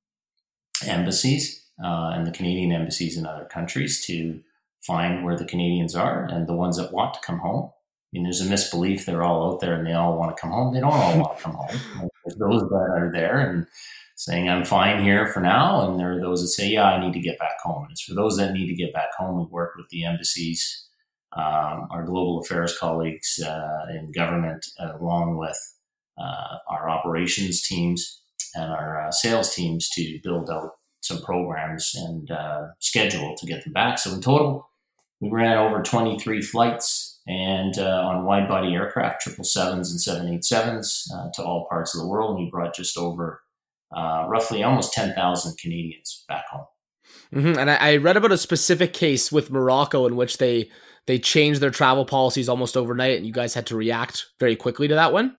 embassies 0.86 1.63
uh, 1.82 2.12
and 2.14 2.26
the 2.26 2.32
Canadian 2.32 2.72
embassies 2.72 3.16
in 3.16 3.26
other 3.26 3.44
countries 3.44 4.04
to 4.06 4.40
find 4.82 5.24
where 5.24 5.36
the 5.36 5.44
Canadians 5.44 5.94
are 5.94 6.24
and 6.24 6.46
the 6.46 6.54
ones 6.54 6.76
that 6.76 6.92
want 6.92 7.14
to 7.14 7.20
come 7.20 7.38
home. 7.38 7.70
I 7.72 8.08
mean, 8.12 8.24
there's 8.24 8.40
a 8.40 8.48
misbelief 8.48 9.06
they're 9.06 9.24
all 9.24 9.52
out 9.52 9.60
there 9.60 9.74
and 9.74 9.86
they 9.86 9.92
all 9.92 10.16
want 10.16 10.36
to 10.36 10.40
come 10.40 10.50
home. 10.50 10.72
They 10.72 10.80
don't 10.80 10.92
all 10.92 11.18
want 11.18 11.36
to 11.36 11.42
come 11.42 11.54
home. 11.54 12.08
There's 12.24 12.38
those 12.38 12.62
that 12.68 12.74
are 12.74 13.10
there 13.12 13.40
and 13.40 13.66
saying, 14.14 14.48
I'm 14.48 14.64
fine 14.64 15.02
here 15.02 15.26
for 15.26 15.40
now. 15.40 15.90
And 15.90 15.98
there 15.98 16.12
are 16.12 16.20
those 16.20 16.40
that 16.40 16.48
say, 16.48 16.68
yeah, 16.68 16.84
I 16.84 17.00
need 17.04 17.12
to 17.14 17.20
get 17.20 17.40
back 17.40 17.60
home. 17.62 17.82
And 17.82 17.90
it's 17.90 18.02
for 18.02 18.14
those 18.14 18.36
that 18.36 18.52
need 18.52 18.68
to 18.68 18.74
get 18.74 18.94
back 18.94 19.12
home. 19.18 19.38
We 19.38 19.46
work 19.46 19.74
with 19.76 19.88
the 19.88 20.04
embassies 20.04 20.84
um, 21.36 21.88
our 21.90 22.04
global 22.04 22.40
affairs 22.40 22.78
colleagues 22.78 23.40
uh, 23.40 23.86
in 23.90 24.12
government, 24.12 24.66
along 24.78 25.36
with 25.36 25.58
uh, 26.16 26.58
our 26.68 26.88
operations 26.88 27.62
teams 27.62 28.22
and 28.54 28.70
our 28.70 29.00
uh, 29.00 29.10
sales 29.10 29.54
teams, 29.54 29.88
to 29.90 30.20
build 30.22 30.48
out 30.48 30.72
some 31.04 31.22
programs 31.22 31.94
and 31.94 32.30
uh, 32.30 32.68
schedule 32.80 33.34
to 33.36 33.46
get 33.46 33.64
them 33.64 33.72
back. 33.72 33.98
So 33.98 34.12
in 34.12 34.20
total, 34.20 34.68
we 35.20 35.30
ran 35.30 35.58
over 35.58 35.82
23 35.82 36.42
flights 36.42 37.20
and 37.26 37.78
uh, 37.78 38.02
on 38.06 38.24
wide 38.24 38.48
body 38.48 38.74
aircraft, 38.74 39.22
triple 39.22 39.44
sevens 39.44 39.90
and 39.90 40.00
seven 40.00 40.28
eight 40.28 40.44
sevens 40.44 41.08
uh, 41.14 41.28
to 41.34 41.42
all 41.42 41.66
parts 41.68 41.94
of 41.94 42.00
the 42.00 42.06
world. 42.06 42.36
And 42.36 42.44
we 42.44 42.50
brought 42.50 42.74
just 42.74 42.98
over 42.98 43.40
roughly 43.92 44.62
almost 44.62 44.92
10,000 44.92 45.56
Canadians 45.58 46.24
back 46.28 46.46
home. 46.50 46.66
Mm-hmm. 47.32 47.58
And 47.58 47.70
I, 47.70 47.76
I 47.76 47.96
read 47.96 48.16
about 48.16 48.32
a 48.32 48.38
specific 48.38 48.92
case 48.92 49.32
with 49.32 49.50
Morocco 49.50 50.06
in 50.06 50.16
which 50.16 50.38
they 50.38 50.70
they 51.06 51.18
changed 51.18 51.60
their 51.60 51.70
travel 51.70 52.06
policies 52.06 52.48
almost 52.48 52.76
overnight, 52.76 53.18
and 53.18 53.26
you 53.26 53.32
guys 53.32 53.54
had 53.54 53.66
to 53.66 53.76
react 53.76 54.26
very 54.40 54.56
quickly 54.56 54.88
to 54.88 54.94
that 54.94 55.12
one. 55.12 55.36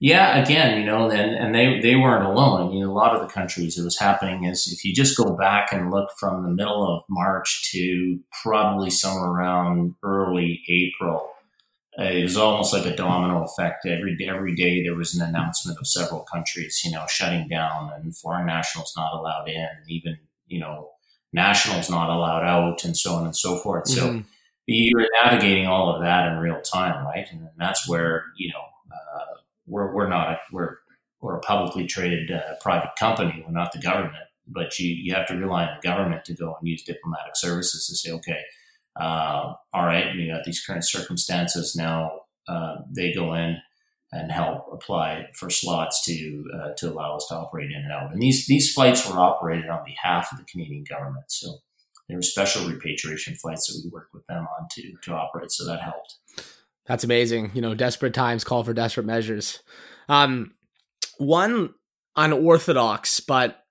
Yeah, 0.00 0.42
again, 0.42 0.78
you 0.78 0.84
know, 0.84 1.10
and, 1.10 1.34
and 1.34 1.54
they, 1.54 1.80
they 1.80 1.96
weren't 1.96 2.26
alone. 2.26 2.66
I 2.66 2.70
mean, 2.70 2.84
a 2.84 2.92
lot 2.92 3.14
of 3.14 3.22
the 3.22 3.32
countries 3.32 3.78
it 3.78 3.84
was 3.84 3.98
happening 3.98 4.44
is 4.44 4.70
if 4.70 4.84
you 4.84 4.94
just 4.94 5.16
go 5.16 5.34
back 5.34 5.72
and 5.72 5.90
look 5.90 6.10
from 6.18 6.42
the 6.42 6.50
middle 6.50 6.86
of 6.86 7.04
March 7.08 7.70
to 7.72 8.20
probably 8.42 8.90
somewhere 8.90 9.30
around 9.30 9.94
early 10.02 10.62
April, 10.68 11.30
uh, 11.98 12.04
it 12.04 12.22
was 12.22 12.36
almost 12.36 12.72
like 12.72 12.86
a 12.86 12.96
domino 12.96 13.44
effect. 13.44 13.86
Every 13.86 14.16
every 14.28 14.54
day 14.54 14.82
there 14.82 14.96
was 14.96 15.14
an 15.14 15.26
announcement 15.26 15.78
of 15.78 15.86
several 15.86 16.20
countries, 16.20 16.82
you 16.84 16.90
know, 16.90 17.06
shutting 17.08 17.46
down 17.46 17.92
and 17.94 18.16
foreign 18.16 18.46
nationals 18.46 18.92
not 18.96 19.14
allowed 19.14 19.48
in, 19.48 19.68
even 19.88 20.18
you 20.48 20.58
know, 20.58 20.90
nationals 21.32 21.88
not 21.88 22.10
allowed 22.10 22.42
out, 22.42 22.84
and 22.84 22.96
so 22.96 23.14
on 23.14 23.24
and 23.24 23.36
so 23.36 23.56
forth. 23.56 23.84
Mm-hmm. 23.84 24.18
So 24.18 24.24
you're 24.66 25.06
navigating 25.22 25.66
all 25.66 25.94
of 25.94 26.02
that 26.02 26.32
in 26.32 26.38
real 26.38 26.60
time, 26.62 27.06
right? 27.06 27.26
And 27.30 27.48
that's 27.56 27.88
where 27.88 28.24
you 28.36 28.48
know 28.48 28.64
we're 29.66 29.94
we're 29.94 30.08
not 30.08 30.30
a, 30.30 30.38
we're 30.52 30.78
we're 31.20 31.36
a 31.36 31.40
publicly 31.40 31.86
traded 31.86 32.30
uh, 32.30 32.54
private 32.60 32.90
company. 32.98 33.42
We're 33.44 33.52
not 33.52 33.72
the 33.72 33.80
government, 33.80 34.24
but 34.46 34.78
you 34.78 34.88
you 34.90 35.14
have 35.14 35.26
to 35.28 35.34
rely 35.34 35.66
on 35.66 35.78
the 35.80 35.88
government 35.88 36.24
to 36.26 36.34
go 36.34 36.56
and 36.58 36.68
use 36.68 36.82
diplomatic 36.82 37.36
services 37.36 37.86
to 37.86 37.96
say, 37.96 38.12
okay, 38.12 38.42
uh, 39.00 39.54
all 39.72 39.86
right, 39.86 40.14
we 40.14 40.28
got 40.28 40.44
these 40.44 40.64
current 40.64 40.86
circumstances 40.86 41.74
now. 41.76 42.20
Uh, 42.46 42.76
they 42.94 43.12
go 43.12 43.34
in 43.34 43.56
and 44.12 44.30
help 44.30 44.66
apply 44.72 45.26
for 45.34 45.50
slots 45.50 46.04
to 46.04 46.44
uh, 46.54 46.70
to 46.76 46.90
allow 46.90 47.16
us 47.16 47.26
to 47.28 47.34
operate 47.34 47.70
in 47.70 47.82
and 47.82 47.92
out. 47.92 48.12
And 48.12 48.22
these 48.22 48.46
these 48.46 48.72
flights 48.72 49.08
were 49.08 49.18
operated 49.18 49.68
on 49.68 49.84
behalf 49.84 50.30
of 50.30 50.38
the 50.38 50.44
Canadian 50.44 50.84
government, 50.88 51.24
so 51.28 51.58
there 52.08 52.18
were 52.18 52.22
special 52.22 52.68
repatriation 52.68 53.34
flights 53.34 53.66
that 53.66 53.80
we 53.82 53.90
worked 53.90 54.14
with 54.14 54.26
them 54.26 54.46
on 54.58 54.68
to 54.72 54.92
to 55.02 55.14
operate. 55.14 55.50
So 55.50 55.66
that 55.66 55.80
helped. 55.80 56.16
That's 56.86 57.04
amazing. 57.04 57.52
You 57.54 57.62
know, 57.62 57.74
desperate 57.74 58.14
times 58.14 58.44
call 58.44 58.64
for 58.64 58.74
desperate 58.74 59.06
measures. 59.06 59.60
Um, 60.08 60.54
one 61.18 61.74
unorthodox 62.16 63.20
but 63.20 63.64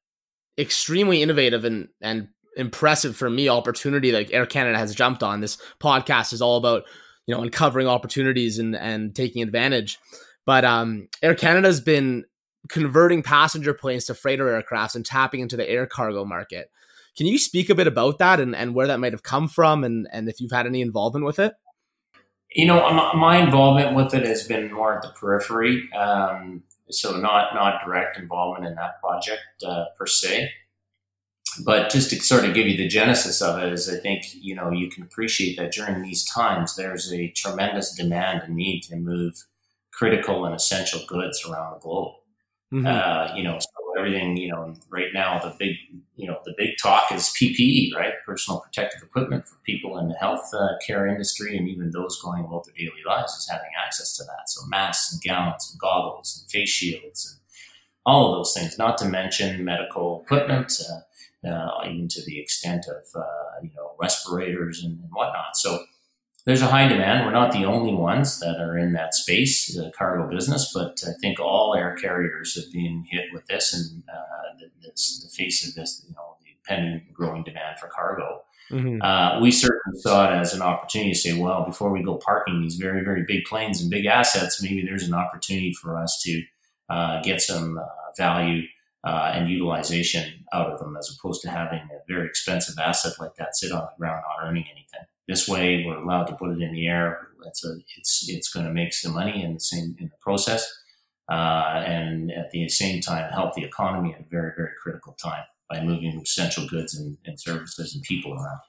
extremely 0.58 1.22
innovative 1.22 1.66
and 1.66 1.88
and 2.02 2.28
impressive 2.56 3.16
for 3.16 3.30
me 3.30 3.50
opportunity 3.50 4.12
like 4.12 4.32
Air 4.32 4.46
Canada 4.46 4.78
has 4.78 4.94
jumped 4.94 5.24
on. 5.24 5.42
This 5.42 5.58
podcast 5.80 6.34
is 6.34 6.42
all 6.42 6.58
about 6.58 6.84
you 7.26 7.36
know 7.36 7.42
uncovering 7.42 7.88
opportunities 7.88 8.60
and 8.60 8.76
and 8.76 9.16
taking 9.16 9.42
advantage. 9.44 10.00
But 10.46 10.66
um, 10.66 11.08
Air 11.22 11.36
Canada's 11.36 11.80
been 11.80 12.26
converting 12.70 13.24
passenger 13.24 13.74
planes 13.74 14.06
to 14.06 14.14
freighter 14.14 14.46
aircrafts 14.46 14.96
and 14.96 15.06
tapping 15.06 15.40
into 15.40 15.58
the 15.58 15.70
air 15.70 15.86
cargo 15.86 16.26
market. 16.26 16.70
Can 17.16 17.28
you 17.28 17.38
speak 17.38 17.70
a 17.70 17.76
bit 17.76 17.88
about 17.88 18.18
that 18.18 18.40
and, 18.40 18.56
and 18.56 18.74
where 18.74 18.88
that 18.88 19.00
might 19.00 19.14
have 19.14 19.24
come 19.24 19.48
from 19.48 19.84
and, 19.84 20.08
and 20.12 20.28
if 20.28 20.42
you've 20.42 20.52
had 20.52 20.66
any 20.66 20.82
involvement 20.82 21.26
with 21.26 21.40
it? 21.40 21.54
You 22.56 22.68
know, 22.68 23.12
my 23.16 23.38
involvement 23.38 23.96
with 23.96 24.14
it 24.14 24.26
has 24.26 24.48
been 24.48 24.72
more 24.72 24.96
at 24.96 25.02
the 25.02 25.10
periphery. 25.10 25.92
Um, 25.94 26.64
so 26.90 27.18
not 27.18 27.56
not 27.56 27.84
direct 27.84 28.18
involvement 28.18 28.66
in 28.66 28.76
that 28.76 29.00
project 29.02 29.42
uh, 29.66 29.86
per 29.98 30.06
se. 30.06 30.52
But 31.64 31.92
just 31.92 32.10
to 32.10 32.20
sort 32.20 32.46
of 32.46 32.56
give 32.56 32.68
you 32.68 32.78
the 32.78 32.88
genesis 32.88 33.42
of 33.42 33.62
it 33.62 33.72
is 33.72 33.88
I 33.88 33.98
think, 33.98 34.26
you 34.34 34.56
know, 34.56 34.72
you 34.72 34.90
can 34.90 35.04
appreciate 35.04 35.56
that 35.58 35.72
during 35.72 36.02
these 36.02 36.26
times, 36.26 36.76
there's 36.76 37.14
a 37.14 37.28
tremendous 37.30 37.94
demand 37.94 38.42
and 38.44 38.56
need 38.56 38.82
to 38.84 38.96
move 38.96 39.46
critical 39.92 40.46
and 40.46 40.56
essential 40.56 41.02
goods 41.08 41.46
around 41.46 41.74
the 41.74 41.80
globe. 41.80 42.14
Mm-hmm. 42.74 42.88
Uh, 42.88 43.36
you 43.36 43.44
know, 43.44 43.60
everything, 43.98 44.38
you 44.38 44.52
know, 44.52 44.74
right 44.90 45.14
now 45.14 45.40
the 45.40 45.56
big, 45.58 45.76
you 46.16 46.28
know, 46.28 46.40
the 46.46 46.54
big 46.58 46.72
talk 46.82 47.12
is 47.12 47.34
PPE, 47.40 47.96
right? 47.96 48.14
Personal 48.26 48.60
protective 48.60 49.02
equipment 49.04 49.46
for 49.46 49.56
people 49.66 49.98
in 49.98 50.08
the 50.08 50.16
health 50.16 50.50
uh, 50.54 50.70
care 50.86 51.08
industry 51.08 51.58
and 51.58 51.68
even 51.68 51.92
those 51.92 52.22
going 52.22 52.46
about 52.46 52.66
their 52.66 52.76
daily 52.76 53.02
lives 53.06 53.34
is 53.34 53.50
having 53.50 53.72
access 53.86 54.16
to 54.18 54.24
that. 54.24 54.48
So 54.50 54.62
masks 54.68 55.14
and 55.14 55.22
gowns 55.24 55.70
and 55.72 55.80
goggles 55.80 56.40
and 56.42 56.50
face 56.50 56.70
shields 56.70 57.30
and 57.32 57.40
all 58.06 58.32
of 58.32 58.38
those 58.38 58.54
things, 58.54 58.78
not 58.78 58.98
to 58.98 59.06
mention 59.06 59.64
medical 59.64 60.22
equipment. 60.24 60.74
Uh, 60.90 61.00
uh, 61.46 61.82
even 61.86 62.08
to 62.08 62.24
the 62.26 62.40
extent 62.40 62.86
of 62.88 63.22
uh, 63.22 63.60
you 63.62 63.70
know 63.76 63.92
respirators 64.00 64.84
and, 64.84 65.00
and, 65.00 65.10
whatnot. 65.12 65.56
So 65.56 65.84
there's 66.46 66.62
a 66.62 66.68
high 66.68 66.88
demand. 66.88 67.26
We're 67.26 67.32
not 67.32 67.54
the 67.54 67.66
only 67.66 67.94
ones 67.94 68.40
that 68.40 68.60
are 68.60 68.78
in 68.78 68.94
that 68.94 69.14
space, 69.14 69.74
the 69.74 69.92
cargo 69.98 70.30
business, 70.30 70.72
but 70.74 71.02
I 71.08 71.12
think 71.22 71.40
all 71.40 71.74
air 71.74 71.96
carriers 71.96 72.56
have 72.56 72.72
been 72.74 73.06
hit 73.10 73.26
with 73.32 73.46
this, 73.46 73.74
and 73.74 74.04
uh, 74.10 74.58
the, 74.60 74.90
the 74.90 75.30
face 75.30 75.66
of 75.68 75.74
this, 75.76 76.04
you 76.08 76.14
know, 76.14 76.36
the 76.42 76.50
pending 76.68 77.08
growing 77.14 77.44
demand 77.44 77.80
for 77.80 77.88
cargo. 77.88 78.42
Mm-hmm. 78.72 79.02
Uh, 79.02 79.40
we 79.40 79.52
certainly 79.52 80.00
saw 80.00 80.30
it 80.30 80.36
as 80.36 80.54
an 80.54 80.62
opportunity 80.62 81.14
to 81.14 81.18
say, 81.18 81.40
well, 81.40 81.66
before 81.66 81.92
we 81.92 82.04
go 82.04 82.16
parking 82.16 82.62
these 82.62 82.76
very, 82.76 83.04
very 83.04 83.24
big 83.26 83.46
planes 83.46 83.82
and 83.82 83.90
big 83.90 84.06
assets, 84.06 84.62
maybe 84.62 84.84
there's 84.86 85.08
an 85.08 85.14
opportunity 85.14 85.74
for 85.74 85.98
us 85.98 86.20
to 86.24 86.44
uh, 86.90 87.22
get 87.22 87.42
some 87.42 87.78
uh, 87.78 87.86
value 88.18 88.64
uh, 89.04 89.32
and 89.34 89.50
utilization 89.50 90.46
out 90.54 90.68
of 90.68 90.80
them 90.80 90.96
as 90.98 91.16
opposed 91.18 91.42
to 91.42 91.50
having 91.50 91.80
a 91.80 92.12
very 92.12 92.28
expensive 92.28 92.76
asset 92.80 93.14
like 93.20 93.36
that 93.36 93.56
sit 93.56 93.72
on 93.72 93.82
the 93.82 94.00
ground 94.00 94.24
not 94.28 94.48
earning 94.48 94.66
anything. 94.72 95.06
This 95.28 95.48
way, 95.48 95.84
we're 95.86 95.98
allowed 95.98 96.26
to 96.26 96.36
put 96.36 96.52
it 96.52 96.62
in 96.62 96.74
the 96.74 96.88
air. 96.88 97.30
It's 97.46 97.66
a, 97.66 97.76
it's 97.98 98.30
it's 98.30 98.50
going 98.50 98.66
to 98.66 98.74
make 98.74 98.94
some 98.94 99.14
money 99.14 99.44
in 99.44 99.54
the 99.54 99.60
same 99.60 99.96
in 100.00 100.08
the 100.08 100.18
process, 100.22 100.66
uh, 101.32 101.84
and 101.86 102.32
at 102.32 102.52
the 102.52 102.68
same 102.70 103.02
time 103.02 103.32
help 103.32 103.54
the 103.54 103.64
economy 103.64 104.14
at 104.14 104.22
a 104.22 104.30
very 104.30 104.52
very 104.56 104.72
critical 104.82 105.16
time 105.22 105.44
by 105.70 105.82
moving 105.82 106.20
essential 106.22 106.68
goods 106.68 106.96
and, 106.96 107.18
and 107.26 107.40
services 107.40 107.96
and 107.96 108.04
people 108.04 108.34
around. 108.34 108.60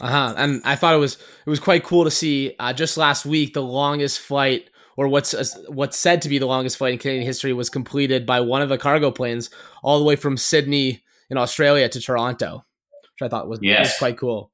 Uh 0.00 0.08
huh. 0.08 0.34
And 0.36 0.60
I 0.64 0.76
thought 0.76 0.94
it 0.94 0.98
was 0.98 1.14
it 1.14 1.50
was 1.50 1.60
quite 1.60 1.84
cool 1.84 2.04
to 2.04 2.10
see 2.10 2.54
uh, 2.58 2.72
just 2.72 2.96
last 2.96 3.24
week 3.26 3.54
the 3.54 3.62
longest 3.62 4.20
flight 4.20 4.70
or 4.96 5.08
what's 5.08 5.34
uh, 5.34 5.44
what's 5.68 5.96
said 5.96 6.22
to 6.22 6.28
be 6.28 6.38
the 6.38 6.46
longest 6.46 6.76
flight 6.76 6.92
in 6.92 6.98
Canadian 6.98 7.24
history 7.24 7.52
was 7.52 7.70
completed 7.70 8.26
by 8.26 8.40
one 8.40 8.62
of 8.62 8.68
the 8.68 8.78
cargo 8.78 9.10
planes 9.10 9.50
all 9.82 9.98
the 9.98 10.04
way 10.04 10.16
from 10.16 10.36
Sydney 10.36 11.02
in 11.30 11.38
Australia 11.38 11.88
to 11.88 12.00
Toronto, 12.00 12.64
which 13.02 13.26
I 13.26 13.28
thought 13.28 13.48
was, 13.48 13.58
yes. 13.62 13.80
was 13.80 13.98
quite 13.98 14.18
cool. 14.18 14.52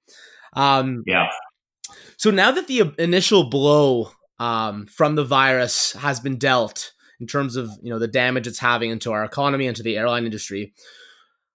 Um, 0.54 1.02
yeah. 1.06 1.28
So 2.22 2.30
now 2.30 2.52
that 2.52 2.68
the 2.68 2.94
initial 2.98 3.50
blow 3.50 4.12
um, 4.38 4.86
from 4.86 5.16
the 5.16 5.24
virus 5.24 5.92
has 5.94 6.20
been 6.20 6.38
dealt 6.38 6.92
in 7.18 7.26
terms 7.26 7.56
of 7.56 7.68
you 7.82 7.90
know 7.90 7.98
the 7.98 8.06
damage 8.06 8.46
it's 8.46 8.60
having 8.60 8.92
into 8.92 9.10
our 9.10 9.24
economy 9.24 9.66
and 9.66 9.76
to 9.76 9.82
the 9.82 9.96
airline 9.96 10.24
industry, 10.24 10.72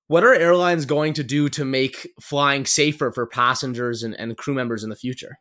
what 0.08 0.26
are 0.26 0.34
airlines 0.34 0.84
going 0.84 1.14
to 1.14 1.24
do 1.24 1.48
to 1.48 1.64
make 1.64 2.10
flying 2.20 2.66
safer 2.66 3.14
for 3.14 3.26
passengers 3.26 4.04
and, 4.04 4.14
and 4.20 4.36
crew 4.36 4.54
members 4.54 4.84
in 4.84 4.90
the 4.90 4.98
future? 4.98 5.40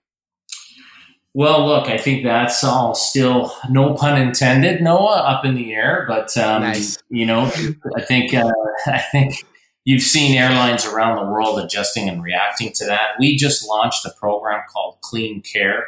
Well, 1.35 1.67
look, 1.67 1.89
I 1.89 1.99
think 1.99 2.23
that's 2.23 2.63
all 2.63 2.95
still, 2.95 3.53
no 3.69 3.95
pun 3.95 4.23
intended, 4.23 4.81
Noah, 4.81 5.23
up 5.23 5.45
in 5.45 5.57
the 5.57 5.75
air. 5.75 6.05
But 6.07 6.39
um, 6.39 6.63
nice. 6.63 7.03
you 7.09 7.27
know, 7.27 7.51
I 7.97 8.03
think 8.03 8.33
uh, 8.33 8.49
I 8.87 9.01
think 9.01 9.45
you've 9.87 10.03
seen 10.03 10.37
airlines 10.37 10.85
around 10.85 11.17
the 11.17 11.31
world 11.31 11.59
adjusting 11.59 12.09
and 12.11 12.23
reacting 12.23 12.73
to 12.75 12.85
that. 12.85 13.13
We 13.19 13.37
just 13.37 13.67
launched 13.67 14.05
a 14.05 14.11
program 14.19 14.63
called 14.71 14.99
Clean 15.01 15.41
Care, 15.41 15.87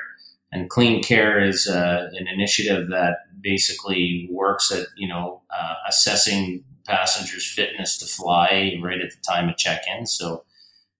and 0.51 0.71
Clean 0.71 1.03
Care 1.03 1.45
is 1.45 1.67
uh, 1.69 2.09
an 2.15 2.27
initiative 2.27 2.89
that 2.89 3.19
basically 3.43 4.27
works 4.31 4.73
at 4.73 4.87
you 4.97 5.07
know 5.07 5.43
uh, 5.51 5.75
assessing 5.87 6.65
passengers' 6.87 7.53
fitness 7.53 7.99
to 7.99 8.07
fly 8.07 8.79
right 8.83 9.01
at 9.01 9.11
the 9.11 9.21
time 9.29 9.51
of 9.51 9.59
check-in. 9.59 10.07
So, 10.07 10.45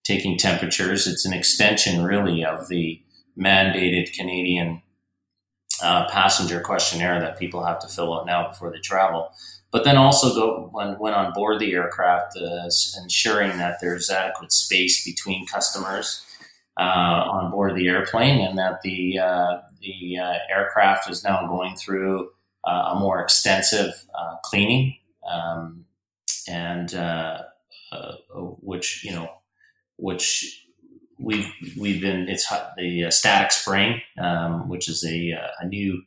taking 0.05 0.37
temperatures. 0.37 1.07
It's 1.07 1.25
an 1.25 1.33
extension, 1.33 2.05
really, 2.05 2.45
of 2.45 2.69
the 2.69 3.01
mandated 3.39 4.13
Canadian 4.13 4.83
uh, 5.83 6.09
passenger 6.09 6.61
questionnaire 6.61 7.21
that 7.21 7.39
people 7.39 7.65
have 7.65 7.79
to 7.79 7.89
fill 7.89 8.19
out 8.19 8.27
now 8.27 8.49
before 8.49 8.71
they 8.73 8.81
travel. 8.81 9.31
But 9.71 9.85
then 9.85 9.97
also 9.97 10.35
go 10.35 10.69
when, 10.73 10.99
when 10.99 11.13
on 11.13 11.33
board 11.35 11.59
the 11.59 11.73
aircraft, 11.73 12.37
uh, 12.37 12.69
ensuring 13.03 13.59
that 13.59 13.79
there's 13.81 14.09
adequate 14.09 14.53
space 14.53 15.05
between 15.05 15.47
customers 15.47 16.25
uh, 16.79 16.83
on 16.83 17.51
board 17.51 17.77
the 17.77 17.89
airplane, 17.89 18.41
and 18.41 18.59
that 18.59 18.81
the 18.83 19.19
uh, 19.19 19.59
the 19.81 20.19
uh, 20.19 20.35
aircraft 20.51 21.11
is 21.11 21.23
now 21.23 21.47
going 21.47 21.77
through 21.77 22.31
uh, 22.65 22.93
a 22.95 22.99
more 22.99 23.21
extensive 23.21 24.05
cleaning, 24.45 24.97
um, 25.31 25.85
and 26.49 26.93
which 28.61 29.05
you 29.05 29.13
know 29.13 29.31
which 29.97 30.65
we've 31.19 31.53
we've 31.79 32.01
been 32.01 32.29
it's 32.29 32.53
the 32.77 33.05
uh, 33.05 33.11
static 33.11 33.53
spraying, 33.53 34.01
um, 34.19 34.69
which 34.69 34.89
is 34.89 35.05
a, 35.05 35.33
uh, 35.33 35.49
a 35.61 35.67
new 35.67 36.03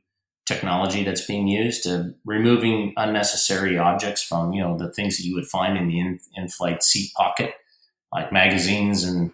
technology 0.51 1.03
that's 1.03 1.25
being 1.25 1.47
used 1.47 1.83
to 1.83 2.13
removing 2.25 2.93
unnecessary 2.97 3.77
objects 3.77 4.23
from 4.23 4.53
you 4.53 4.61
know 4.61 4.77
the 4.77 4.91
things 4.91 5.17
that 5.17 5.23
you 5.23 5.35
would 5.35 5.47
find 5.47 5.77
in 5.77 5.87
the 5.87 5.99
in, 5.99 6.19
in-flight 6.35 6.83
seat 6.83 7.11
pocket, 7.15 7.53
like 8.13 8.31
magazines 8.31 9.03
and 9.03 9.31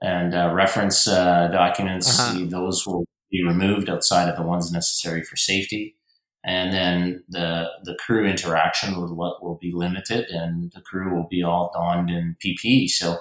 and 0.00 0.34
uh, 0.34 0.50
reference 0.52 1.08
uh, 1.08 1.48
documents. 1.48 2.18
Uh-huh. 2.18 2.46
Those 2.48 2.86
will 2.86 3.04
be 3.30 3.44
removed 3.44 3.88
outside 3.90 4.28
of 4.28 4.36
the 4.36 4.42
ones 4.42 4.72
necessary 4.72 5.22
for 5.22 5.36
safety. 5.36 5.96
And 6.44 6.72
then 6.72 7.24
the 7.28 7.68
the 7.84 7.94
crew 7.94 8.26
interaction 8.26 8.96
will 8.96 9.38
will 9.42 9.58
be 9.60 9.72
limited, 9.72 10.26
and 10.30 10.72
the 10.74 10.80
crew 10.80 11.14
will 11.14 11.28
be 11.28 11.42
all 11.42 11.70
donned 11.74 12.10
in 12.10 12.36
PPE. 12.44 12.88
So 12.88 13.18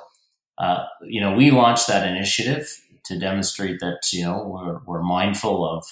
uh, 0.57 0.85
you 1.03 1.21
know, 1.21 1.33
we 1.33 1.51
launched 1.51 1.87
that 1.87 2.07
initiative 2.07 2.81
to 3.05 3.17
demonstrate 3.17 3.79
that, 3.79 4.01
you 4.11 4.23
know, 4.23 4.43
we're, 4.43 4.79
we're 4.85 5.03
mindful 5.03 5.67
of 5.67 5.85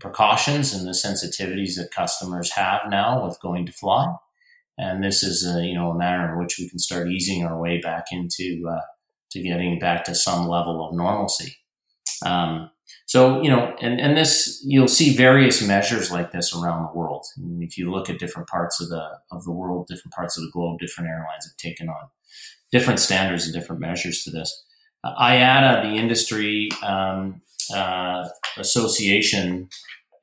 precautions 0.00 0.74
and 0.74 0.86
the 0.86 0.92
sensitivities 0.92 1.76
that 1.76 1.90
customers 1.94 2.52
have 2.52 2.82
now 2.88 3.24
with 3.24 3.40
going 3.40 3.66
to 3.66 3.72
fly. 3.72 4.12
And 4.76 5.04
this 5.04 5.22
is 5.22 5.46
a, 5.46 5.62
you 5.62 5.74
know, 5.74 5.90
a 5.90 5.98
manner 5.98 6.32
in 6.32 6.38
which 6.38 6.56
we 6.58 6.68
can 6.68 6.78
start 6.78 7.08
easing 7.08 7.44
our 7.44 7.60
way 7.60 7.80
back 7.80 8.06
into, 8.10 8.68
uh, 8.68 8.80
to 9.30 9.40
getting 9.40 9.78
back 9.78 10.04
to 10.04 10.14
some 10.14 10.48
level 10.48 10.86
of 10.86 10.94
normalcy. 10.94 11.56
Um, 12.24 12.70
so, 13.06 13.42
you 13.42 13.50
know, 13.50 13.74
and, 13.80 14.00
and 14.00 14.16
this, 14.16 14.62
you'll 14.64 14.88
see 14.88 15.16
various 15.16 15.66
measures 15.66 16.10
like 16.10 16.32
this 16.32 16.54
around 16.54 16.82
the 16.82 16.98
world. 16.98 17.24
I 17.36 17.42
mean, 17.42 17.62
if 17.62 17.78
you 17.78 17.90
look 17.90 18.10
at 18.10 18.18
different 18.18 18.48
parts 18.48 18.80
of 18.80 18.88
the, 18.88 19.18
of 19.30 19.44
the 19.44 19.52
world, 19.52 19.86
different 19.88 20.14
parts 20.14 20.36
of 20.36 20.44
the 20.44 20.50
globe, 20.50 20.80
different 20.80 21.10
airlines 21.10 21.46
have 21.46 21.56
taken 21.56 21.88
on 21.88 22.08
different 22.72 22.98
standards 22.98 23.44
and 23.44 23.54
different 23.54 23.80
measures 23.80 24.24
to 24.24 24.30
this. 24.30 24.64
Uh, 25.04 25.14
IATA, 25.20 25.82
the 25.82 25.96
industry 25.96 26.70
um, 26.82 27.42
uh, 27.72 28.28
association, 28.56 29.68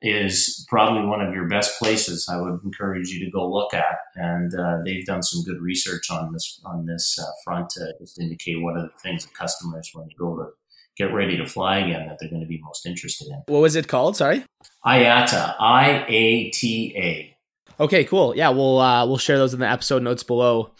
is 0.04 0.66
probably 0.68 1.06
one 1.06 1.20
of 1.20 1.32
your 1.32 1.46
best 1.48 1.78
places. 1.78 2.28
I 2.28 2.40
would 2.40 2.60
encourage 2.64 3.10
you 3.10 3.24
to 3.24 3.30
go 3.30 3.48
look 3.48 3.72
at, 3.72 3.98
and 4.16 4.52
uh, 4.52 4.78
they've 4.84 5.06
done 5.06 5.22
some 5.22 5.44
good 5.44 5.60
research 5.60 6.10
on 6.10 6.32
this 6.32 6.60
on 6.64 6.86
this 6.86 7.18
uh, 7.20 7.30
front 7.44 7.70
to 7.70 7.94
just 8.00 8.20
indicate 8.20 8.60
what 8.60 8.76
are 8.76 8.82
the 8.82 9.00
things 9.02 9.24
that 9.24 9.34
customers 9.34 9.90
when 9.92 10.06
they 10.06 10.14
go 10.18 10.36
to 10.36 10.50
get 10.96 11.14
ready 11.14 11.36
to 11.36 11.46
fly 11.46 11.78
again 11.78 12.06
that 12.06 12.18
they're 12.20 12.28
going 12.28 12.42
to 12.42 12.48
be 12.48 12.60
most 12.62 12.84
interested 12.84 13.28
in. 13.28 13.42
What 13.46 13.60
was 13.60 13.76
it 13.76 13.88
called? 13.88 14.16
Sorry. 14.16 14.44
IATA. 14.84 15.54
I 15.58 16.04
A 16.08 16.50
T 16.50 16.94
A. 16.96 17.36
Okay, 17.80 18.04
cool. 18.04 18.36
Yeah, 18.36 18.50
we'll 18.50 18.78
uh, 18.78 19.06
we'll 19.06 19.18
share 19.18 19.38
those 19.38 19.54
in 19.54 19.60
the 19.60 19.70
episode 19.70 20.02
notes 20.02 20.22
below. 20.22 20.72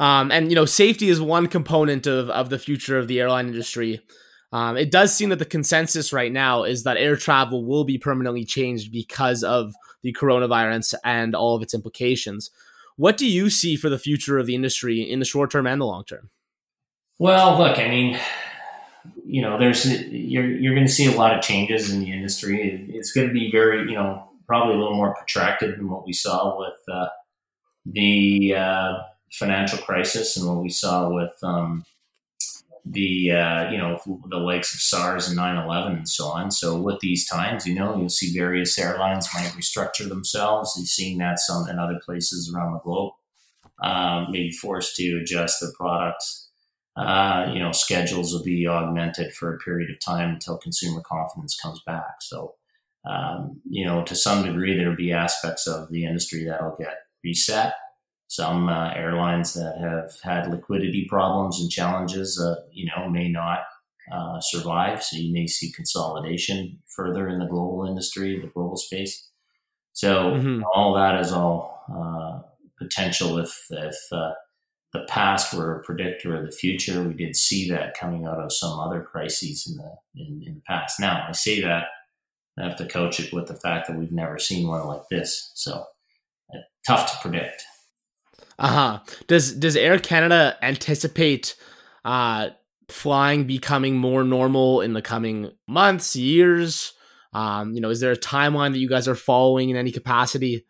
Um, 0.00 0.30
and 0.30 0.50
you 0.50 0.54
know, 0.54 0.64
safety 0.64 1.08
is 1.08 1.20
one 1.20 1.48
component 1.48 2.06
of 2.06 2.30
of 2.30 2.48
the 2.48 2.58
future 2.58 2.96
of 2.96 3.08
the 3.08 3.20
airline 3.20 3.48
industry. 3.48 4.00
Um, 4.52 4.76
it 4.76 4.90
does 4.90 5.14
seem 5.14 5.28
that 5.28 5.38
the 5.38 5.44
consensus 5.44 6.12
right 6.12 6.32
now 6.32 6.64
is 6.64 6.84
that 6.84 6.96
air 6.96 7.16
travel 7.16 7.64
will 7.64 7.84
be 7.84 7.98
permanently 7.98 8.44
changed 8.44 8.90
because 8.90 9.44
of 9.44 9.74
the 10.02 10.12
coronavirus 10.12 10.94
and 11.04 11.34
all 11.34 11.54
of 11.54 11.62
its 11.62 11.74
implications. 11.74 12.50
What 12.96 13.16
do 13.16 13.26
you 13.26 13.50
see 13.50 13.76
for 13.76 13.88
the 13.88 13.98
future 13.98 14.38
of 14.38 14.46
the 14.46 14.54
industry 14.54 15.00
in 15.00 15.18
the 15.18 15.24
short 15.24 15.50
term 15.50 15.66
and 15.66 15.80
the 15.80 15.86
long 15.86 16.04
term? 16.04 16.30
Well, 17.18 17.58
look, 17.58 17.78
I 17.78 17.88
mean, 17.88 18.18
you 19.24 19.42
know, 19.42 19.58
there's 19.58 19.86
you're 20.08 20.46
you're 20.46 20.74
going 20.74 20.86
to 20.86 20.92
see 20.92 21.12
a 21.12 21.16
lot 21.16 21.36
of 21.36 21.42
changes 21.42 21.90
in 21.92 22.00
the 22.00 22.12
industry. 22.12 22.86
It's 22.90 23.12
going 23.12 23.28
to 23.28 23.32
be 23.32 23.50
very, 23.50 23.80
you 23.80 23.94
know, 23.94 24.28
probably 24.46 24.74
a 24.74 24.78
little 24.78 24.96
more 24.96 25.14
protracted 25.14 25.76
than 25.76 25.90
what 25.90 26.06
we 26.06 26.12
saw 26.12 26.58
with 26.58 26.78
uh, 26.90 27.08
the 27.84 28.54
uh, 28.56 28.98
financial 29.32 29.78
crisis 29.78 30.36
and 30.36 30.48
what 30.48 30.62
we 30.62 30.70
saw 30.70 31.10
with 31.10 31.32
um, 31.42 31.84
the 32.90 33.32
uh, 33.32 33.70
you 33.70 33.78
know 33.78 33.98
the 34.28 34.38
likes 34.38 34.72
of 34.74 34.80
SARS 34.80 35.28
and 35.28 35.38
9/11 35.38 35.96
and 35.98 36.08
so 36.08 36.26
on. 36.26 36.50
So 36.50 36.80
with 36.80 37.00
these 37.00 37.28
times, 37.28 37.66
you 37.66 37.74
know, 37.74 37.96
you'll 37.96 38.08
see 38.08 38.36
various 38.36 38.78
airlines 38.78 39.28
might 39.34 39.52
restructure 39.52 40.08
themselves. 40.08 40.74
You've 40.76 40.88
seen 40.88 41.18
that 41.18 41.38
some 41.38 41.68
in 41.68 41.78
other 41.78 42.00
places 42.04 42.52
around 42.52 42.72
the 42.72 42.80
globe, 42.80 43.12
um, 43.82 44.28
maybe 44.30 44.52
forced 44.52 44.96
to 44.96 45.20
adjust 45.20 45.60
their 45.60 45.72
products. 45.76 46.50
Uh, 46.96 47.50
you 47.52 47.60
know, 47.60 47.72
schedules 47.72 48.32
will 48.32 48.42
be 48.42 48.66
augmented 48.66 49.32
for 49.32 49.54
a 49.54 49.58
period 49.58 49.90
of 49.90 50.00
time 50.00 50.30
until 50.30 50.58
consumer 50.58 51.00
confidence 51.00 51.56
comes 51.60 51.80
back. 51.86 52.16
So, 52.20 52.54
um, 53.08 53.60
you 53.68 53.84
know, 53.84 54.02
to 54.04 54.16
some 54.16 54.44
degree, 54.44 54.76
there'll 54.76 54.96
be 54.96 55.12
aspects 55.12 55.68
of 55.68 55.90
the 55.90 56.04
industry 56.04 56.44
that'll 56.44 56.76
get 56.76 56.96
reset 57.22 57.74
some 58.28 58.68
uh, 58.68 58.92
airlines 58.94 59.54
that 59.54 59.78
have 59.80 60.12
had 60.22 60.50
liquidity 60.50 61.06
problems 61.08 61.60
and 61.60 61.70
challenges, 61.70 62.38
uh, 62.40 62.62
you 62.70 62.86
know, 62.86 63.08
may 63.08 63.28
not 63.28 63.60
uh, 64.12 64.38
survive. 64.40 65.02
So 65.02 65.16
you 65.16 65.32
may 65.32 65.46
see 65.46 65.72
consolidation 65.72 66.78
further 66.86 67.28
in 67.28 67.38
the 67.38 67.46
global 67.46 67.86
industry, 67.86 68.38
the 68.38 68.48
global 68.48 68.76
space. 68.76 69.28
So 69.92 70.32
mm-hmm. 70.32 70.62
all 70.74 70.94
that 70.94 71.20
is 71.20 71.32
all 71.32 71.82
uh, 71.92 72.42
potential 72.78 73.38
if 73.38 73.66
if 73.70 73.96
uh, 74.12 74.32
the 74.92 75.04
past 75.08 75.54
were 75.54 75.76
a 75.76 75.82
predictor 75.82 76.36
of 76.36 76.44
the 76.44 76.52
future. 76.52 77.02
We 77.02 77.14
did 77.14 77.34
see 77.34 77.68
that 77.70 77.98
coming 77.98 78.26
out 78.26 78.38
of 78.38 78.52
some 78.52 78.78
other 78.78 79.02
crises 79.02 79.66
in 79.66 79.76
the 79.76 79.94
in, 80.14 80.42
in 80.46 80.54
the 80.56 80.62
past. 80.66 81.00
Now 81.00 81.26
I 81.28 81.32
say 81.32 81.60
that 81.62 81.84
I 82.58 82.64
have 82.64 82.76
to 82.76 82.86
coach 82.86 83.20
it 83.20 83.32
with 83.32 83.46
the 83.46 83.56
fact 83.56 83.88
that 83.88 83.98
we've 83.98 84.12
never 84.12 84.38
seen 84.38 84.68
one 84.68 84.86
like 84.86 85.08
this. 85.10 85.50
So 85.54 85.84
uh, 86.54 86.58
tough 86.86 87.10
to 87.12 87.28
predict. 87.28 87.64
Uh 88.58 88.68
huh. 88.68 89.00
Does 89.26 89.54
Does 89.54 89.76
Air 89.76 89.98
Canada 89.98 90.56
anticipate 90.62 91.54
uh, 92.04 92.50
flying 92.88 93.44
becoming 93.44 93.96
more 93.96 94.24
normal 94.24 94.80
in 94.80 94.94
the 94.94 95.02
coming 95.02 95.52
months, 95.66 96.16
years? 96.16 96.92
Um, 97.32 97.74
you 97.74 97.80
know, 97.80 97.90
is 97.90 98.00
there 98.00 98.12
a 98.12 98.16
timeline 98.16 98.72
that 98.72 98.78
you 98.78 98.88
guys 98.88 99.06
are 99.06 99.14
following 99.14 99.70
in 99.70 99.76
any 99.76 99.92
capacity? 99.92 100.64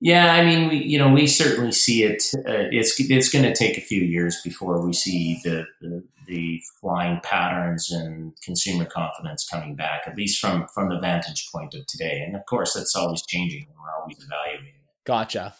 Yeah, 0.00 0.32
I 0.34 0.44
mean, 0.44 0.68
we 0.68 0.76
you 0.76 0.98
know 0.98 1.12
we 1.12 1.26
certainly 1.26 1.72
see 1.72 2.04
it. 2.04 2.22
Uh, 2.36 2.70
it's 2.70 2.94
it's 3.00 3.30
going 3.30 3.44
to 3.44 3.54
take 3.54 3.76
a 3.76 3.80
few 3.80 4.00
years 4.00 4.40
before 4.44 4.80
we 4.84 4.92
see 4.92 5.40
the, 5.42 5.66
the, 5.80 6.04
the 6.28 6.62
flying 6.80 7.18
patterns 7.24 7.90
and 7.90 8.32
consumer 8.44 8.84
confidence 8.84 9.48
coming 9.48 9.74
back. 9.74 10.02
At 10.06 10.16
least 10.16 10.38
from 10.38 10.68
from 10.72 10.88
the 10.88 11.00
vantage 11.00 11.50
point 11.52 11.74
of 11.74 11.84
today, 11.86 12.22
and 12.24 12.36
of 12.36 12.42
course 12.46 12.74
that's 12.74 12.94
always 12.94 13.26
changing. 13.26 13.66
We're 13.76 14.00
always 14.00 14.18
evaluating. 14.24 14.74
Gotcha. 15.04 15.54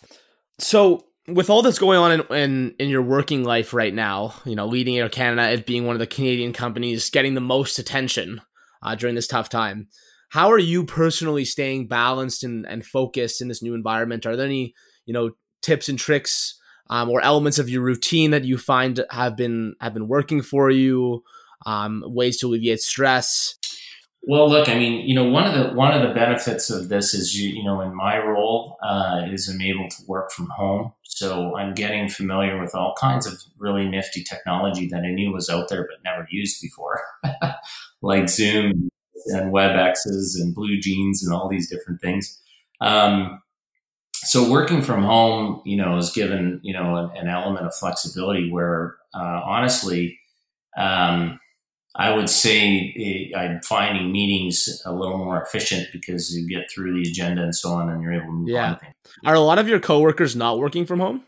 So 0.60 1.07
with 1.28 1.50
all 1.50 1.62
that's 1.62 1.78
going 1.78 1.98
on 1.98 2.12
in, 2.12 2.20
in, 2.34 2.74
in 2.78 2.88
your 2.88 3.02
working 3.02 3.44
life 3.44 3.74
right 3.74 3.92
now, 3.92 4.34
you 4.44 4.56
know, 4.56 4.66
leading 4.66 4.98
Air 4.98 5.08
Canada 5.08 5.42
as 5.42 5.60
being 5.62 5.86
one 5.86 5.94
of 5.94 6.00
the 6.00 6.06
Canadian 6.06 6.52
companies 6.52 7.10
getting 7.10 7.34
the 7.34 7.40
most 7.40 7.78
attention 7.78 8.40
uh, 8.82 8.94
during 8.94 9.14
this 9.14 9.26
tough 9.26 9.48
time, 9.48 9.88
how 10.30 10.50
are 10.50 10.58
you 10.58 10.84
personally 10.84 11.44
staying 11.44 11.88
balanced 11.88 12.44
and, 12.44 12.66
and 12.66 12.84
focused 12.84 13.40
in 13.40 13.48
this 13.48 13.62
new 13.62 13.74
environment? 13.74 14.26
Are 14.26 14.36
there 14.36 14.46
any 14.46 14.74
you 15.06 15.14
know 15.14 15.32
tips 15.62 15.88
and 15.88 15.98
tricks 15.98 16.58
um, 16.90 17.10
or 17.10 17.22
elements 17.22 17.58
of 17.58 17.68
your 17.68 17.82
routine 17.82 18.30
that 18.30 18.44
you 18.44 18.58
find 18.58 19.04
have 19.10 19.36
been 19.36 19.74
have 19.80 19.94
been 19.94 20.08
working 20.08 20.42
for 20.42 20.70
you? 20.70 21.22
Um, 21.66 22.04
ways 22.06 22.38
to 22.38 22.46
alleviate 22.46 22.80
stress. 22.80 23.57
Well, 24.28 24.50
look, 24.50 24.68
I 24.68 24.74
mean, 24.78 25.08
you 25.08 25.14
know, 25.14 25.24
one 25.24 25.46
of 25.46 25.54
the 25.54 25.74
one 25.74 25.94
of 25.94 26.06
the 26.06 26.12
benefits 26.12 26.68
of 26.68 26.90
this 26.90 27.14
is 27.14 27.34
you, 27.34 27.48
you 27.48 27.64
know, 27.64 27.80
in 27.80 27.94
my 27.94 28.18
role 28.18 28.76
uh, 28.82 29.22
is 29.26 29.48
I'm 29.48 29.62
able 29.62 29.88
to 29.88 29.96
work 30.06 30.32
from 30.32 30.50
home, 30.50 30.92
so 31.02 31.56
I'm 31.56 31.72
getting 31.72 32.10
familiar 32.10 32.60
with 32.60 32.74
all 32.74 32.94
kinds 33.00 33.26
of 33.26 33.40
really 33.56 33.88
nifty 33.88 34.22
technology 34.22 34.86
that 34.88 35.02
I 35.02 35.12
knew 35.12 35.32
was 35.32 35.48
out 35.48 35.70
there 35.70 35.88
but 35.90 36.04
never 36.04 36.28
used 36.30 36.60
before, 36.60 37.00
like 38.02 38.28
Zoom 38.28 38.90
and 39.28 39.50
WebExes 39.50 40.38
and 40.38 40.54
Blue 40.54 40.78
Jeans 40.78 41.24
and 41.24 41.34
all 41.34 41.48
these 41.48 41.70
different 41.70 42.02
things. 42.02 42.38
Um, 42.82 43.40
so 44.12 44.50
working 44.50 44.82
from 44.82 45.04
home, 45.04 45.62
you 45.64 45.78
know, 45.78 45.96
is 45.96 46.10
given 46.10 46.60
you 46.62 46.74
know 46.74 46.96
an, 46.96 47.16
an 47.16 47.28
element 47.28 47.64
of 47.64 47.74
flexibility 47.74 48.52
where 48.52 48.98
uh, 49.14 49.40
honestly. 49.42 50.18
Um, 50.76 51.40
I 51.98 52.14
would 52.14 52.30
say 52.30 53.32
I'm 53.36 53.60
finding 53.62 54.12
meetings 54.12 54.80
a 54.86 54.92
little 54.92 55.18
more 55.18 55.42
efficient 55.42 55.88
because 55.92 56.34
you 56.34 56.48
get 56.48 56.70
through 56.70 56.94
the 56.94 57.08
agenda 57.10 57.42
and 57.42 57.54
so 57.54 57.72
on, 57.72 57.90
and 57.90 58.00
you're 58.00 58.12
able 58.12 58.26
to 58.26 58.32
move 58.32 58.48
yeah. 58.48 58.70
on. 58.70 58.78
Are 59.26 59.34
a 59.34 59.40
lot 59.40 59.58
of 59.58 59.68
your 59.68 59.80
coworkers 59.80 60.36
not 60.36 60.60
working 60.60 60.86
from 60.86 61.00
home? 61.00 61.24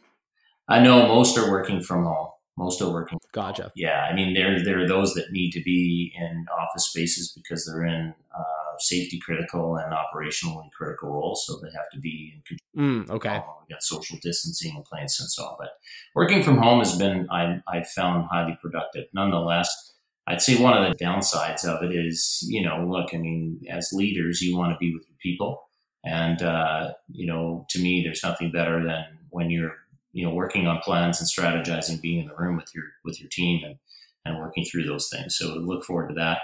I 0.68 0.78
know 0.78 1.08
most 1.08 1.36
are 1.36 1.50
working 1.50 1.82
from 1.82 2.04
home. 2.04 2.28
Most 2.56 2.80
are 2.82 2.90
working. 2.90 3.18
Gotcha. 3.32 3.62
Home. 3.62 3.72
Yeah, 3.74 4.06
I 4.08 4.14
mean 4.14 4.32
there 4.32 4.62
there 4.62 4.80
are 4.80 4.86
those 4.86 5.12
that 5.14 5.32
need 5.32 5.50
to 5.52 5.62
be 5.62 6.14
in 6.16 6.46
office 6.56 6.86
spaces 6.86 7.32
because 7.32 7.66
they're 7.66 7.84
in 7.84 8.14
uh, 8.32 8.78
safety 8.78 9.18
critical 9.18 9.76
and 9.76 9.92
operationally 9.92 10.70
critical 10.70 11.10
roles, 11.10 11.44
so 11.46 11.58
they 11.60 11.70
have 11.74 11.90
to 11.92 11.98
be 11.98 12.34
in 12.36 12.42
control. 12.42 13.06
Mm, 13.08 13.10
okay. 13.16 13.42
We 13.68 13.74
got 13.74 13.82
social 13.82 14.18
distancing 14.22 14.76
in 14.76 14.82
place 14.82 15.18
and 15.18 15.28
so 15.28 15.46
on, 15.46 15.56
but 15.58 15.70
working 16.14 16.44
from 16.44 16.58
home 16.58 16.78
has 16.78 16.96
been 16.96 17.26
I 17.28 17.60
I 17.66 17.82
found 17.82 18.28
highly 18.30 18.56
productive. 18.62 19.06
Nonetheless 19.12 19.89
I'd 20.30 20.40
say 20.40 20.62
one 20.62 20.76
of 20.76 20.88
the 20.88 21.04
downsides 21.04 21.64
of 21.64 21.82
it 21.82 21.94
is, 21.94 22.44
you 22.48 22.62
know, 22.62 22.86
look, 22.88 23.12
I 23.12 23.16
mean, 23.16 23.60
as 23.68 23.92
leaders, 23.92 24.40
you 24.40 24.56
want 24.56 24.72
to 24.72 24.78
be 24.78 24.94
with 24.94 25.04
your 25.08 25.16
people. 25.20 25.62
And, 26.04 26.40
uh, 26.40 26.92
you 27.10 27.26
know, 27.26 27.66
to 27.70 27.80
me, 27.80 28.02
there's 28.02 28.22
nothing 28.22 28.52
better 28.52 28.82
than 28.82 29.18
when 29.30 29.50
you're, 29.50 29.74
you 30.12 30.24
know, 30.24 30.32
working 30.32 30.68
on 30.68 30.78
plans 30.78 31.20
and 31.20 31.28
strategizing, 31.28 32.00
being 32.00 32.20
in 32.20 32.28
the 32.28 32.36
room 32.36 32.56
with 32.56 32.72
your, 32.74 32.84
with 33.04 33.20
your 33.20 33.28
team 33.28 33.64
and, 33.64 33.76
and 34.24 34.38
working 34.38 34.64
through 34.64 34.84
those 34.84 35.08
things. 35.08 35.36
So 35.36 35.48
look 35.54 35.84
forward 35.84 36.08
to 36.08 36.14
that. 36.14 36.38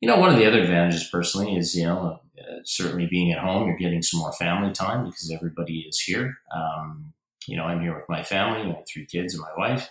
You 0.00 0.08
know, 0.08 0.18
one 0.18 0.30
of 0.30 0.36
the 0.36 0.46
other 0.46 0.60
advantages 0.60 1.08
personally 1.08 1.56
is, 1.56 1.74
you 1.74 1.86
know, 1.86 2.20
uh, 2.38 2.58
certainly 2.64 3.06
being 3.06 3.32
at 3.32 3.38
home, 3.40 3.66
you're 3.66 3.76
getting 3.76 4.02
some 4.02 4.20
more 4.20 4.32
family 4.32 4.72
time 4.72 5.06
because 5.06 5.32
everybody 5.32 5.80
is 5.88 5.98
here. 5.98 6.36
Um, 6.54 7.12
you 7.48 7.56
know, 7.56 7.64
I'm 7.64 7.80
here 7.80 7.94
with 7.94 8.08
my 8.08 8.22
family, 8.22 8.64
my 8.66 8.82
three 8.88 9.06
kids 9.06 9.34
and 9.34 9.42
my 9.42 9.52
wife. 9.56 9.90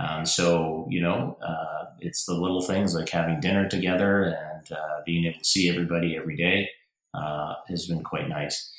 Um, 0.00 0.24
so, 0.24 0.86
you 0.88 1.02
know, 1.02 1.36
uh, 1.46 1.86
it's 2.00 2.24
the 2.24 2.34
little 2.34 2.62
things 2.62 2.94
like 2.94 3.08
having 3.10 3.40
dinner 3.40 3.68
together 3.68 4.24
and 4.24 4.72
uh, 4.72 5.00
being 5.04 5.26
able 5.26 5.38
to 5.38 5.44
see 5.44 5.68
everybody 5.68 6.16
every 6.16 6.36
day 6.36 6.70
uh, 7.12 7.54
has 7.68 7.86
been 7.86 8.02
quite 8.02 8.28
nice. 8.28 8.72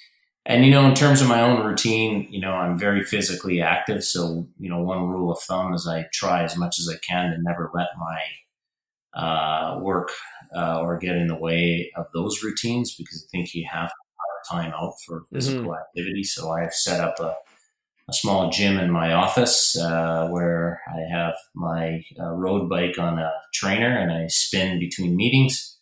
And, 0.46 0.66
you 0.66 0.72
know, 0.72 0.88
in 0.88 0.96
terms 0.96 1.22
of 1.22 1.28
my 1.28 1.42
own 1.42 1.64
routine, 1.64 2.28
you 2.32 2.42
know, 2.42 2.54
I'm 2.54 2.80
very 2.80 3.04
physically 3.04 3.62
active. 3.62 4.04
So, 4.04 4.48
you 4.58 4.70
know, 4.70 4.82
one 4.82 5.08
rule 5.08 5.32
of 5.32 5.40
thumb 5.40 5.74
is 5.74 5.88
I 5.88 6.08
try 6.12 6.44
as 6.44 6.58
much 6.58 6.80
as 6.80 6.90
I 6.90 6.98
can 7.08 7.32
to 7.32 7.38
never 7.40 7.70
let 7.76 7.90
my 8.00 9.20
uh, 9.22 9.80
work 9.80 10.10
uh, 10.56 10.82
or 10.82 10.98
get 10.98 11.18
in 11.18 11.28
the 11.28 11.36
way 11.36 11.92
of 11.96 12.08
those 12.14 12.44
routines 12.44 12.96
because 12.96 13.24
I 13.24 13.30
think 13.30 13.54
you 13.54 13.68
have 13.72 13.92
have 13.92 14.58
time 14.58 14.74
out 14.74 14.96
for 15.06 15.24
physical 15.32 15.72
mm-hmm. 15.72 15.82
activity. 15.82 16.24
So 16.24 16.52
I've 16.52 16.74
set 16.74 17.00
up 17.00 17.20
a 17.20 17.36
a 18.10 18.14
small 18.14 18.50
gym 18.50 18.78
in 18.78 18.92
my 18.92 19.14
office 19.14 19.78
uh, 19.78 20.28
where 20.30 20.82
I 20.88 21.02
have 21.16 21.36
my 21.56 22.04
uh, 22.20 22.32
road 22.32 22.70
bike 22.70 22.98
on 23.00 23.20
a 23.20 23.32
trainer 23.54 23.98
and 23.98 24.12
I 24.12 24.28
spin 24.28 24.80
between 24.80 25.16
meetings. 25.16 25.78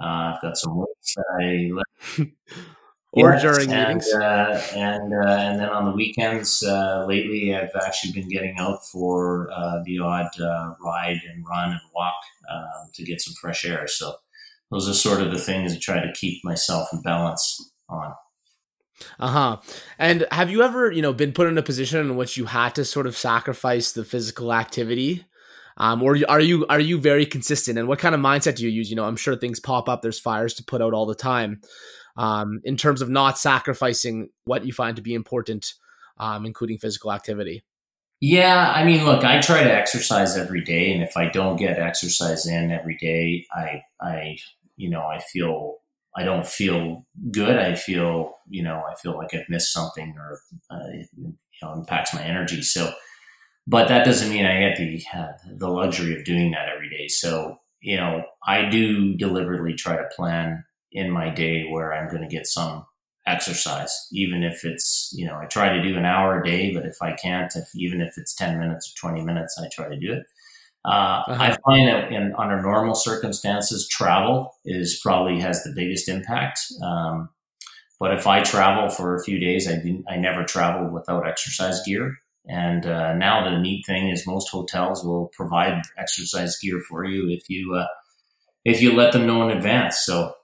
Uh, 0.00 0.34
I've 0.34 0.42
got 0.42 0.56
some 0.56 0.76
weights 0.76 1.14
that 1.14 1.82
I 2.18 2.22
or 3.12 3.32
yes, 3.32 3.42
during 3.42 3.72
and, 3.72 3.88
meetings, 3.88 4.12
uh, 4.12 4.66
and 4.74 5.14
uh, 5.14 5.36
and 5.38 5.60
then 5.60 5.68
on 5.68 5.84
the 5.84 5.92
weekends 5.92 6.64
uh, 6.64 7.04
lately, 7.06 7.54
I've 7.54 7.70
actually 7.80 8.12
been 8.12 8.28
getting 8.28 8.56
out 8.58 8.84
for 8.84 9.48
the 9.84 10.00
odd 10.00 10.30
ride 10.84 11.20
and 11.28 11.44
run 11.48 11.70
and 11.70 11.80
walk 11.94 12.14
um, 12.50 12.90
to 12.92 13.04
get 13.04 13.20
some 13.20 13.34
fresh 13.34 13.64
air. 13.64 13.86
So 13.86 14.16
those 14.70 14.88
are 14.88 14.94
sort 14.94 15.20
of 15.20 15.30
the 15.30 15.38
things 15.38 15.72
I 15.72 15.78
try 15.78 16.00
to 16.00 16.12
keep 16.12 16.44
myself 16.44 16.88
in 16.92 17.02
balance 17.02 17.70
on. 17.88 18.14
Uh 19.18 19.28
huh. 19.28 19.56
And 19.98 20.26
have 20.30 20.50
you 20.50 20.62
ever, 20.62 20.90
you 20.92 21.02
know, 21.02 21.12
been 21.12 21.32
put 21.32 21.48
in 21.48 21.58
a 21.58 21.62
position 21.62 22.00
in 22.00 22.16
which 22.16 22.36
you 22.36 22.46
had 22.46 22.74
to 22.76 22.84
sort 22.84 23.06
of 23.06 23.16
sacrifice 23.16 23.92
the 23.92 24.04
physical 24.04 24.52
activity 24.52 25.24
Um, 25.76 26.02
or 26.02 26.16
are 26.28 26.40
you 26.40 26.66
are 26.68 26.80
you 26.80 27.00
very 27.00 27.26
consistent? 27.26 27.78
And 27.78 27.88
what 27.88 27.98
kind 27.98 28.14
of 28.14 28.20
mindset 28.20 28.56
do 28.56 28.64
you 28.64 28.70
use? 28.70 28.90
You 28.90 28.96
know, 28.96 29.04
I'm 29.04 29.16
sure 29.16 29.36
things 29.36 29.60
pop 29.60 29.88
up. 29.88 30.02
There's 30.02 30.20
fires 30.20 30.54
to 30.54 30.64
put 30.64 30.80
out 30.82 30.94
all 30.94 31.06
the 31.06 31.14
time. 31.16 31.60
Um, 32.16 32.60
in 32.64 32.76
terms 32.76 33.02
of 33.02 33.08
not 33.08 33.38
sacrificing 33.38 34.30
what 34.44 34.64
you 34.64 34.72
find 34.72 34.94
to 34.96 35.02
be 35.02 35.14
important, 35.14 35.74
um, 36.18 36.46
including 36.46 36.78
physical 36.78 37.12
activity. 37.12 37.64
Yeah, 38.20 38.72
I 38.74 38.84
mean, 38.84 39.04
look, 39.04 39.24
I 39.24 39.40
try 39.40 39.64
to 39.64 39.74
exercise 39.74 40.36
every 40.36 40.62
day, 40.64 40.92
and 40.92 41.02
if 41.02 41.16
I 41.16 41.28
don't 41.28 41.56
get 41.56 41.78
exercise 41.78 42.46
in 42.46 42.70
every 42.70 42.96
day, 42.96 43.46
I, 43.52 43.82
I, 44.00 44.38
you 44.76 44.88
know, 44.90 45.02
I 45.02 45.18
feel 45.20 45.78
I 46.16 46.22
don't 46.22 46.46
feel 46.46 47.06
good. 47.32 47.56
I 47.56 47.74
feel, 47.74 48.34
you 48.48 48.62
know, 48.62 48.82
I 48.90 48.94
feel 48.96 49.16
like 49.16 49.34
I've 49.34 49.48
missed 49.48 49.72
something 49.72 50.14
or 50.16 50.40
uh, 50.70 50.88
you 51.16 51.34
know 51.62 51.72
impacts 51.72 52.14
my 52.14 52.22
energy. 52.22 52.62
So, 52.62 52.92
but 53.66 53.88
that 53.88 54.04
doesn't 54.04 54.30
mean 54.30 54.46
I 54.46 54.60
get 54.60 54.76
the 54.76 55.02
uh, 55.14 55.32
the 55.56 55.68
luxury 55.68 56.16
of 56.18 56.24
doing 56.24 56.52
that 56.52 56.68
every 56.68 56.90
day. 56.90 57.08
So, 57.08 57.58
you 57.80 57.96
know, 57.96 58.24
I 58.46 58.68
do 58.68 59.14
deliberately 59.16 59.74
try 59.74 59.96
to 59.96 60.08
plan 60.16 60.64
in 60.92 61.10
my 61.10 61.30
day 61.30 61.68
where 61.68 61.92
I'm 61.94 62.08
going 62.10 62.22
to 62.22 62.28
get 62.28 62.46
some 62.46 62.86
exercise, 63.26 64.06
even 64.12 64.42
if 64.42 64.64
it's, 64.64 65.10
you 65.16 65.26
know, 65.26 65.36
I 65.36 65.46
try 65.46 65.70
to 65.72 65.82
do 65.82 65.96
an 65.96 66.04
hour 66.04 66.40
a 66.40 66.44
day, 66.44 66.74
but 66.74 66.84
if 66.84 66.96
I 67.02 67.12
can't, 67.12 67.54
if 67.56 67.68
even 67.74 68.00
if 68.00 68.18
it's 68.18 68.34
10 68.34 68.58
minutes 68.58 68.92
or 68.92 69.08
20 69.08 69.24
minutes, 69.24 69.58
I 69.58 69.68
try 69.72 69.88
to 69.88 69.98
do 69.98 70.12
it. 70.12 70.24
Uh, 70.84 71.22
uh-huh. 71.26 71.42
I 71.42 71.56
find 71.64 71.88
that 71.88 72.12
in 72.12 72.34
under 72.36 72.60
normal 72.60 72.94
circumstances, 72.94 73.88
travel 73.88 74.54
is 74.64 75.00
probably 75.02 75.40
has 75.40 75.62
the 75.62 75.72
biggest 75.74 76.08
impact. 76.08 76.60
Um, 76.82 77.30
but 77.98 78.12
if 78.12 78.26
I 78.26 78.42
travel 78.42 78.90
for 78.90 79.16
a 79.16 79.22
few 79.22 79.38
days, 79.38 79.68
I 79.68 79.76
didn't, 79.76 80.04
I 80.08 80.16
never 80.16 80.44
travel 80.44 80.92
without 80.92 81.26
exercise 81.26 81.80
gear. 81.86 82.16
And 82.46 82.84
uh, 82.84 83.14
now 83.14 83.48
the 83.48 83.58
neat 83.58 83.86
thing 83.86 84.08
is 84.08 84.26
most 84.26 84.50
hotels 84.50 85.02
will 85.02 85.30
provide 85.32 85.80
exercise 85.96 86.58
gear 86.58 86.80
for 86.86 87.04
you 87.04 87.30
if 87.30 87.48
you 87.48 87.74
uh, 87.74 87.86
if 88.64 88.82
you 88.82 88.92
let 88.92 89.12
them 89.12 89.26
know 89.26 89.48
in 89.48 89.56
advance. 89.56 90.04
So 90.04 90.34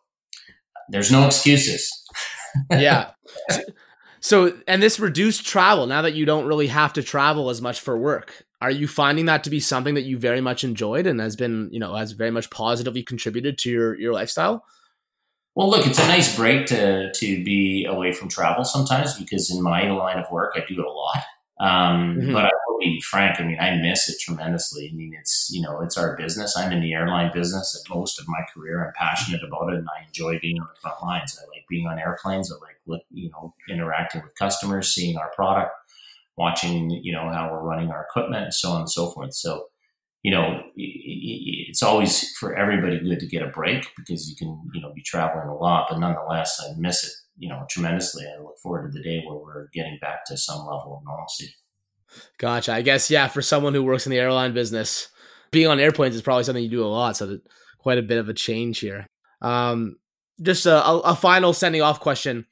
there's 0.88 1.12
no 1.12 1.26
excuses. 1.26 1.90
yeah. 2.70 3.10
So, 4.20 4.54
and 4.66 4.82
this 4.82 5.00
reduced 5.00 5.46
travel 5.46 5.86
now 5.86 6.02
that 6.02 6.14
you 6.14 6.24
don't 6.24 6.46
really 6.46 6.66
have 6.68 6.94
to 6.94 7.02
travel 7.02 7.50
as 7.50 7.60
much 7.62 7.80
for 7.80 7.96
work. 7.96 8.44
Are 8.60 8.70
you 8.70 8.86
finding 8.86 9.26
that 9.26 9.44
to 9.44 9.50
be 9.50 9.60
something 9.60 9.94
that 9.94 10.02
you 10.02 10.18
very 10.18 10.40
much 10.40 10.64
enjoyed 10.64 11.06
and 11.06 11.20
has 11.20 11.34
been, 11.34 11.70
you 11.72 11.80
know, 11.80 11.94
has 11.94 12.12
very 12.12 12.30
much 12.30 12.50
positively 12.50 13.02
contributed 13.02 13.56
to 13.58 13.70
your 13.70 13.98
your 13.98 14.12
lifestyle? 14.12 14.64
Well, 15.54 15.68
look, 15.70 15.86
it's 15.86 15.98
a 15.98 16.06
nice 16.06 16.36
break 16.36 16.66
to 16.66 17.12
to 17.12 17.44
be 17.44 17.86
away 17.86 18.12
from 18.12 18.28
travel 18.28 18.64
sometimes 18.64 19.18
because 19.18 19.50
in 19.50 19.62
my 19.62 19.90
line 19.90 20.18
of 20.18 20.30
work, 20.30 20.52
I 20.56 20.64
do 20.68 20.78
it 20.80 20.86
a 20.86 20.90
lot. 20.90 21.22
Um, 21.60 22.16
mm-hmm. 22.16 22.32
But 22.32 22.46
I 22.46 22.50
will 22.66 22.78
be 22.78 23.00
frank. 23.02 23.40
I 23.40 23.44
mean, 23.44 23.58
I 23.60 23.76
miss 23.76 24.08
it 24.08 24.18
tremendously. 24.20 24.88
I 24.90 24.96
mean, 24.96 25.14
it's 25.18 25.50
you 25.52 25.60
know, 25.60 25.80
it's 25.80 25.98
our 25.98 26.16
business. 26.16 26.56
I'm 26.56 26.72
in 26.72 26.80
the 26.80 26.94
airline 26.94 27.30
business 27.32 27.78
at 27.78 27.94
most 27.94 28.20
of 28.20 28.28
my 28.28 28.40
career. 28.54 28.84
I'm 28.86 28.92
passionate 28.94 29.42
about 29.42 29.72
it, 29.72 29.78
and 29.78 29.88
I 29.88 30.06
enjoy 30.06 30.38
being 30.38 30.60
on 30.60 30.68
the 30.74 30.80
front 30.80 31.02
lines. 31.02 31.38
I 31.38 31.44
like 31.48 31.64
being 31.68 31.86
on 31.86 31.98
airplanes. 31.98 32.52
I 32.52 32.56
like 32.56 33.02
you 33.10 33.30
know 33.30 33.54
interacting 33.68 34.22
with 34.22 34.34
customers, 34.36 34.94
seeing 34.94 35.16
our 35.16 35.30
product, 35.34 35.72
watching 36.40 36.90
you 36.90 37.12
know 37.12 37.30
how 37.30 37.48
we're 37.52 37.62
running 37.62 37.90
our 37.90 38.06
equipment, 38.08 38.44
and 38.44 38.54
so 38.54 38.70
on 38.70 38.80
and 38.80 38.90
so 38.90 39.10
forth. 39.10 39.34
So 39.34 39.66
you 40.22 40.30
know, 40.30 40.62
it's 40.76 41.82
always 41.82 42.30
for 42.36 42.54
everybody 42.54 43.00
good 43.00 43.20
to 43.20 43.26
get 43.26 43.42
a 43.42 43.46
break 43.46 43.86
because 43.96 44.28
you 44.28 44.36
can, 44.36 44.60
you 44.74 44.82
know, 44.82 44.92
be 44.92 45.00
traveling 45.02 45.48
a 45.48 45.56
lot, 45.56 45.86
but 45.88 45.98
nonetheless, 45.98 46.60
I 46.62 46.78
miss 46.78 47.04
it 47.04 47.12
you 47.40 47.48
know, 47.48 47.64
tremendously. 47.68 48.24
I 48.26 48.40
look 48.40 48.58
forward 48.58 48.92
to 48.92 48.98
the 48.98 49.02
day 49.02 49.24
where 49.26 49.36
we're 49.36 49.68
getting 49.72 49.98
back 50.00 50.24
to 50.26 50.36
some 50.36 50.58
level 50.58 50.98
of 50.98 51.04
normalcy. 51.04 51.54
Gotcha. 52.38 52.72
I 52.72 52.82
guess 52.82 53.10
yeah, 53.10 53.26
for 53.28 53.42
someone 53.42 53.74
who 53.74 53.82
works 53.82 54.06
in 54.06 54.10
the 54.10 54.18
airline 54.18 54.52
business, 54.52 55.08
being 55.50 55.66
on 55.66 55.80
airplanes 55.80 56.14
is 56.14 56.22
probably 56.22 56.44
something 56.44 56.62
you 56.62 56.70
do 56.70 56.84
a 56.84 56.86
lot. 56.86 57.16
So 57.16 57.38
quite 57.78 57.98
a 57.98 58.02
bit 58.02 58.18
of 58.18 58.28
a 58.28 58.34
change 58.34 58.78
here. 58.78 59.06
Um, 59.40 59.96
just 60.42 60.66
a, 60.66 60.84
a 60.84 61.16
final 61.16 61.52
sending 61.52 61.80
off 61.82 61.98
question. 61.98 62.46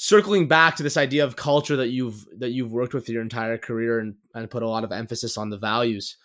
Circling 0.00 0.46
back 0.46 0.76
to 0.76 0.84
this 0.84 0.96
idea 0.96 1.24
of 1.24 1.34
culture 1.34 1.74
that 1.74 1.88
you've 1.88 2.24
that 2.38 2.50
you've 2.50 2.70
worked 2.70 2.94
with 2.94 3.08
your 3.08 3.20
entire 3.20 3.58
career 3.58 3.98
and, 3.98 4.14
and 4.32 4.48
put 4.48 4.62
a 4.62 4.68
lot 4.68 4.84
of 4.84 4.92
emphasis 4.92 5.36
on 5.36 5.50
the 5.50 5.58
values. 5.58 6.16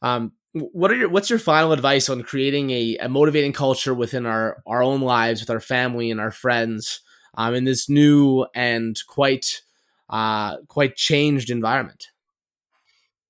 Um, 0.00 0.32
what 0.54 0.90
are 0.90 0.96
your 0.96 1.10
what's 1.10 1.28
your 1.28 1.38
final 1.38 1.72
advice 1.72 2.08
on 2.08 2.22
creating 2.22 2.70
a, 2.70 2.96
a 2.96 3.08
motivating 3.10 3.52
culture 3.52 3.92
within 3.92 4.24
our 4.24 4.62
our 4.66 4.82
own 4.82 5.02
lives 5.02 5.40
with 5.40 5.50
our 5.50 5.60
family 5.60 6.10
and 6.10 6.18
our 6.18 6.30
friends 6.30 7.00
um, 7.34 7.54
in 7.54 7.64
this 7.64 7.90
new 7.90 8.46
and 8.54 8.98
quite 9.06 9.60
uh, 10.08 10.56
quite 10.68 10.96
changed 10.96 11.50
environment. 11.50 12.08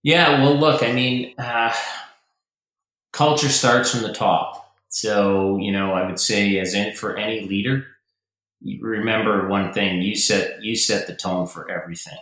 Yeah, 0.05 0.41
well, 0.41 0.55
look, 0.55 0.85
I 0.85 0.93
mean, 0.93 1.35
uh, 1.37 1.75
culture 3.11 3.49
starts 3.49 3.91
from 3.91 4.03
the 4.03 4.13
top. 4.13 4.77
So, 4.89 5.57
you 5.57 5.73
know, 5.73 5.95
I 5.95 6.07
would 6.07 6.21
say, 6.21 6.59
as 6.59 6.75
in 6.75 6.95
for 6.95 7.17
any 7.17 7.49
leader, 7.49 7.87
remember 8.81 9.49
one 9.49 9.73
thing: 9.73 10.03
you 10.03 10.17
set 10.17 10.63
you 10.63 10.77
set 10.77 11.07
the 11.07 11.15
tone 11.15 11.47
for 11.47 11.71
everything. 11.71 12.19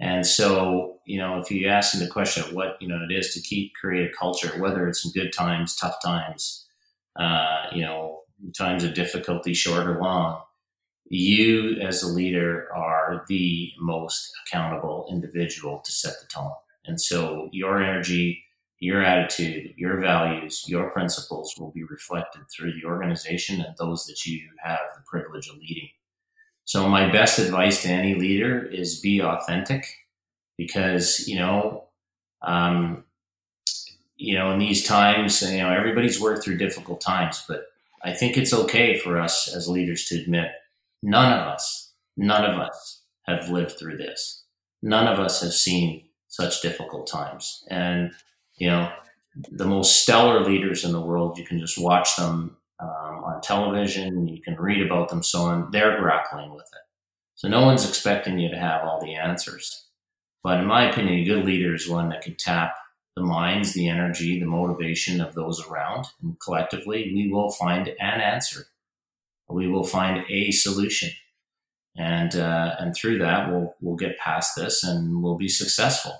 And 0.00 0.24
so, 0.24 0.98
you 1.06 1.18
know, 1.18 1.40
if 1.40 1.50
you 1.50 1.66
ask 1.66 1.92
them 1.92 2.00
the 2.00 2.10
question 2.10 2.44
of 2.44 2.52
what 2.52 2.80
you 2.80 2.88
know 2.88 3.04
it 3.08 3.12
is 3.12 3.34
to 3.34 3.40
keep 3.40 3.74
create 3.74 4.10
a 4.10 4.16
culture, 4.16 4.50
whether 4.60 4.86
it's 4.88 5.04
in 5.04 5.12
good 5.12 5.32
times, 5.32 5.76
tough 5.76 5.96
times, 6.02 6.66
uh, 7.18 7.66
you 7.72 7.82
know, 7.82 8.20
times 8.56 8.84
of 8.84 8.94
difficulty, 8.94 9.54
short 9.54 9.86
or 9.86 10.00
long, 10.00 10.40
you 11.10 11.78
as 11.80 12.02
a 12.02 12.08
leader 12.08 12.68
are 12.74 13.24
the 13.28 13.72
most 13.80 14.30
accountable 14.46 15.06
individual 15.10 15.80
to 15.84 15.92
set 15.92 16.14
the 16.20 16.26
tone. 16.28 16.52
And 16.84 17.00
so 17.00 17.48
your 17.52 17.82
energy, 17.82 18.44
your 18.80 19.02
attitude, 19.02 19.74
your 19.76 20.00
values, 20.00 20.64
your 20.68 20.90
principles 20.90 21.54
will 21.58 21.70
be 21.70 21.82
reflected 21.84 22.42
through 22.50 22.72
the 22.74 22.86
organization 22.86 23.60
and 23.60 23.76
those 23.76 24.06
that 24.06 24.24
you 24.24 24.40
have 24.62 24.78
the 24.96 25.02
privilege 25.04 25.48
of 25.48 25.56
leading. 25.56 25.88
So 26.64 26.88
my 26.88 27.10
best 27.10 27.38
advice 27.38 27.82
to 27.82 27.88
any 27.88 28.14
leader 28.14 28.64
is 28.64 29.00
be 29.00 29.20
authentic 29.20 29.86
because, 30.56 31.26
you 31.26 31.38
know, 31.38 31.84
um, 32.42 33.04
you 34.16 34.36
know, 34.36 34.50
in 34.52 34.58
these 34.58 34.84
times, 34.84 35.42
you 35.42 35.58
know, 35.58 35.72
everybody's 35.72 36.20
worked 36.20 36.44
through 36.44 36.58
difficult 36.58 37.00
times, 37.00 37.44
but 37.48 37.66
I 38.02 38.12
think 38.12 38.36
it's 38.36 38.52
okay 38.52 38.98
for 38.98 39.18
us 39.18 39.52
as 39.54 39.68
leaders 39.68 40.04
to 40.06 40.20
admit 40.20 40.50
None 41.02 41.32
of 41.32 41.46
us, 41.46 41.92
none 42.16 42.44
of 42.44 42.58
us 42.58 43.02
have 43.26 43.50
lived 43.50 43.78
through 43.78 43.98
this. 43.98 44.44
None 44.82 45.06
of 45.06 45.18
us 45.18 45.42
have 45.42 45.52
seen 45.52 46.04
such 46.28 46.60
difficult 46.60 47.06
times. 47.06 47.64
And, 47.68 48.12
you 48.58 48.68
know, 48.68 48.92
the 49.50 49.66
most 49.66 50.02
stellar 50.02 50.44
leaders 50.44 50.84
in 50.84 50.92
the 50.92 51.00
world, 51.00 51.38
you 51.38 51.44
can 51.44 51.58
just 51.58 51.78
watch 51.78 52.16
them 52.16 52.56
um, 52.80 53.24
on 53.24 53.40
television, 53.40 54.28
you 54.28 54.42
can 54.42 54.56
read 54.56 54.84
about 54.84 55.08
them, 55.08 55.22
so 55.22 55.42
on. 55.42 55.70
They're 55.70 56.00
grappling 56.00 56.52
with 56.52 56.66
it. 56.72 56.82
So 57.34 57.48
no 57.48 57.64
one's 57.64 57.88
expecting 57.88 58.38
you 58.38 58.50
to 58.50 58.58
have 58.58 58.82
all 58.82 59.00
the 59.00 59.14
answers. 59.14 59.86
But 60.42 60.60
in 60.60 60.66
my 60.66 60.88
opinion, 60.88 61.20
a 61.20 61.24
good 61.24 61.44
leader 61.44 61.74
is 61.74 61.88
one 61.88 62.08
that 62.10 62.22
can 62.22 62.36
tap 62.36 62.74
the 63.16 63.22
minds, 63.22 63.72
the 63.72 63.88
energy, 63.88 64.38
the 64.38 64.46
motivation 64.46 65.20
of 65.20 65.34
those 65.34 65.64
around. 65.66 66.06
And 66.22 66.38
collectively, 66.40 67.12
we 67.14 67.30
will 67.30 67.50
find 67.50 67.88
an 67.88 68.20
answer 68.20 68.66
we 69.48 69.68
will 69.68 69.84
find 69.84 70.24
a 70.28 70.50
solution. 70.50 71.10
And, 71.96 72.36
uh, 72.36 72.76
and 72.78 72.94
through 72.94 73.18
that, 73.18 73.50
we'll, 73.50 73.74
we'll 73.80 73.96
get 73.96 74.18
past 74.18 74.54
this 74.56 74.84
and 74.84 75.22
we'll 75.22 75.36
be 75.36 75.48
successful. 75.48 76.12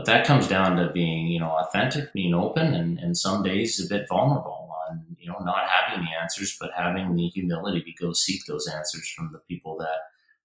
But 0.00 0.06
that 0.06 0.26
comes 0.26 0.48
down 0.48 0.78
to 0.78 0.90
being, 0.90 1.26
you 1.26 1.38
know, 1.40 1.50
authentic, 1.50 2.14
being 2.14 2.32
open, 2.32 2.72
and, 2.72 2.98
and 2.98 3.14
some 3.14 3.42
days 3.42 3.78
a 3.84 3.86
bit 3.86 4.08
vulnerable 4.08 4.70
on, 4.88 5.04
you 5.18 5.28
know, 5.28 5.36
not 5.40 5.68
having 5.68 6.02
the 6.02 6.10
answers, 6.22 6.56
but 6.58 6.70
having 6.74 7.14
the 7.14 7.28
humility 7.28 7.82
to 7.82 8.02
go 8.02 8.14
seek 8.14 8.40
those 8.46 8.66
answers 8.66 9.12
from 9.14 9.28
the 9.30 9.40
people 9.40 9.76
that 9.76 9.98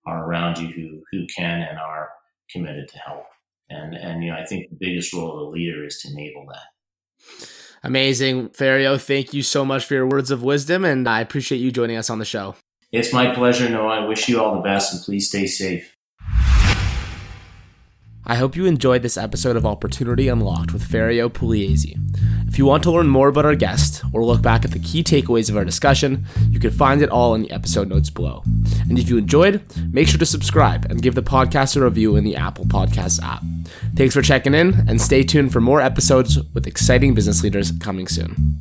are 0.05 0.27
around 0.27 0.57
you 0.57 0.67
who, 0.67 1.03
who 1.09 1.25
can 1.33 1.61
and 1.61 1.79
are 1.79 2.09
committed 2.49 2.89
to 2.89 2.97
help. 2.97 3.23
And, 3.69 3.95
and, 3.95 4.25
you 4.25 4.31
know, 4.31 4.37
I 4.37 4.45
think 4.45 4.69
the 4.69 4.75
biggest 4.75 5.13
role 5.13 5.31
of 5.31 5.47
a 5.47 5.51
leader 5.51 5.85
is 5.85 5.99
to 6.01 6.11
enable 6.11 6.45
that. 6.47 7.37
Amazing. 7.81 8.49
Ferio, 8.49 8.99
thank 8.99 9.33
you 9.33 9.41
so 9.41 9.63
much 9.63 9.85
for 9.85 9.93
your 9.93 10.05
words 10.05 10.31
of 10.31 10.43
wisdom, 10.43 10.83
and 10.83 11.07
I 11.07 11.21
appreciate 11.21 11.59
you 11.59 11.71
joining 11.71 11.95
us 11.95 12.09
on 12.09 12.19
the 12.19 12.25
show. 12.25 12.55
It's 12.91 13.13
my 13.13 13.33
pleasure, 13.33 13.69
Noah. 13.69 14.01
I 14.01 14.05
wish 14.05 14.27
you 14.27 14.41
all 14.41 14.53
the 14.53 14.61
best, 14.61 14.93
and 14.93 15.01
please 15.01 15.29
stay 15.29 15.47
safe. 15.47 15.94
I 18.27 18.37
hope 18.37 18.55
you 18.55 18.65
enjoyed 18.65 19.03
this 19.03 19.17
episode 19.17 19.55
of 19.55 19.67
Opportunity 19.67 20.29
Unlocked 20.29 20.73
with 20.73 20.87
Ferio 20.87 21.29
Pugliese. 21.29 21.95
If 22.47 22.57
you 22.57 22.65
want 22.65 22.81
to 22.83 22.91
learn 22.91 23.07
more 23.07 23.27
about 23.27 23.45
our 23.45 23.53
guest 23.53 24.03
or 24.13 24.25
look 24.25 24.41
back 24.41 24.65
at 24.65 24.71
the 24.71 24.79
key 24.79 25.03
takeaways 25.03 25.47
of 25.47 25.57
our 25.57 25.63
discussion, 25.63 26.25
you 26.49 26.59
can 26.59 26.71
find 26.71 27.03
it 27.03 27.09
all 27.11 27.35
in 27.35 27.43
the 27.43 27.51
episode 27.51 27.87
notes 27.87 28.09
below. 28.09 28.41
And 28.89 28.97
if 28.97 29.09
you 29.09 29.19
enjoyed, 29.19 29.61
make 29.93 30.07
sure 30.07 30.17
to 30.17 30.25
subscribe 30.25 30.85
and 30.85 31.03
give 31.03 31.13
the 31.13 31.21
podcast 31.21 31.77
a 31.77 31.83
review 31.83 32.15
in 32.15 32.23
the 32.23 32.35
Apple 32.35 32.65
Podcasts 32.65 33.21
app. 33.21 33.43
Thanks 33.95 34.15
for 34.15 34.23
checking 34.23 34.55
in 34.55 34.73
and 34.87 34.99
stay 34.99 35.21
tuned 35.21 35.53
for 35.53 35.61
more 35.61 35.79
episodes 35.79 36.39
with 36.55 36.65
exciting 36.65 37.13
business 37.13 37.43
leaders 37.43 37.73
coming 37.79 38.07
soon. 38.07 38.59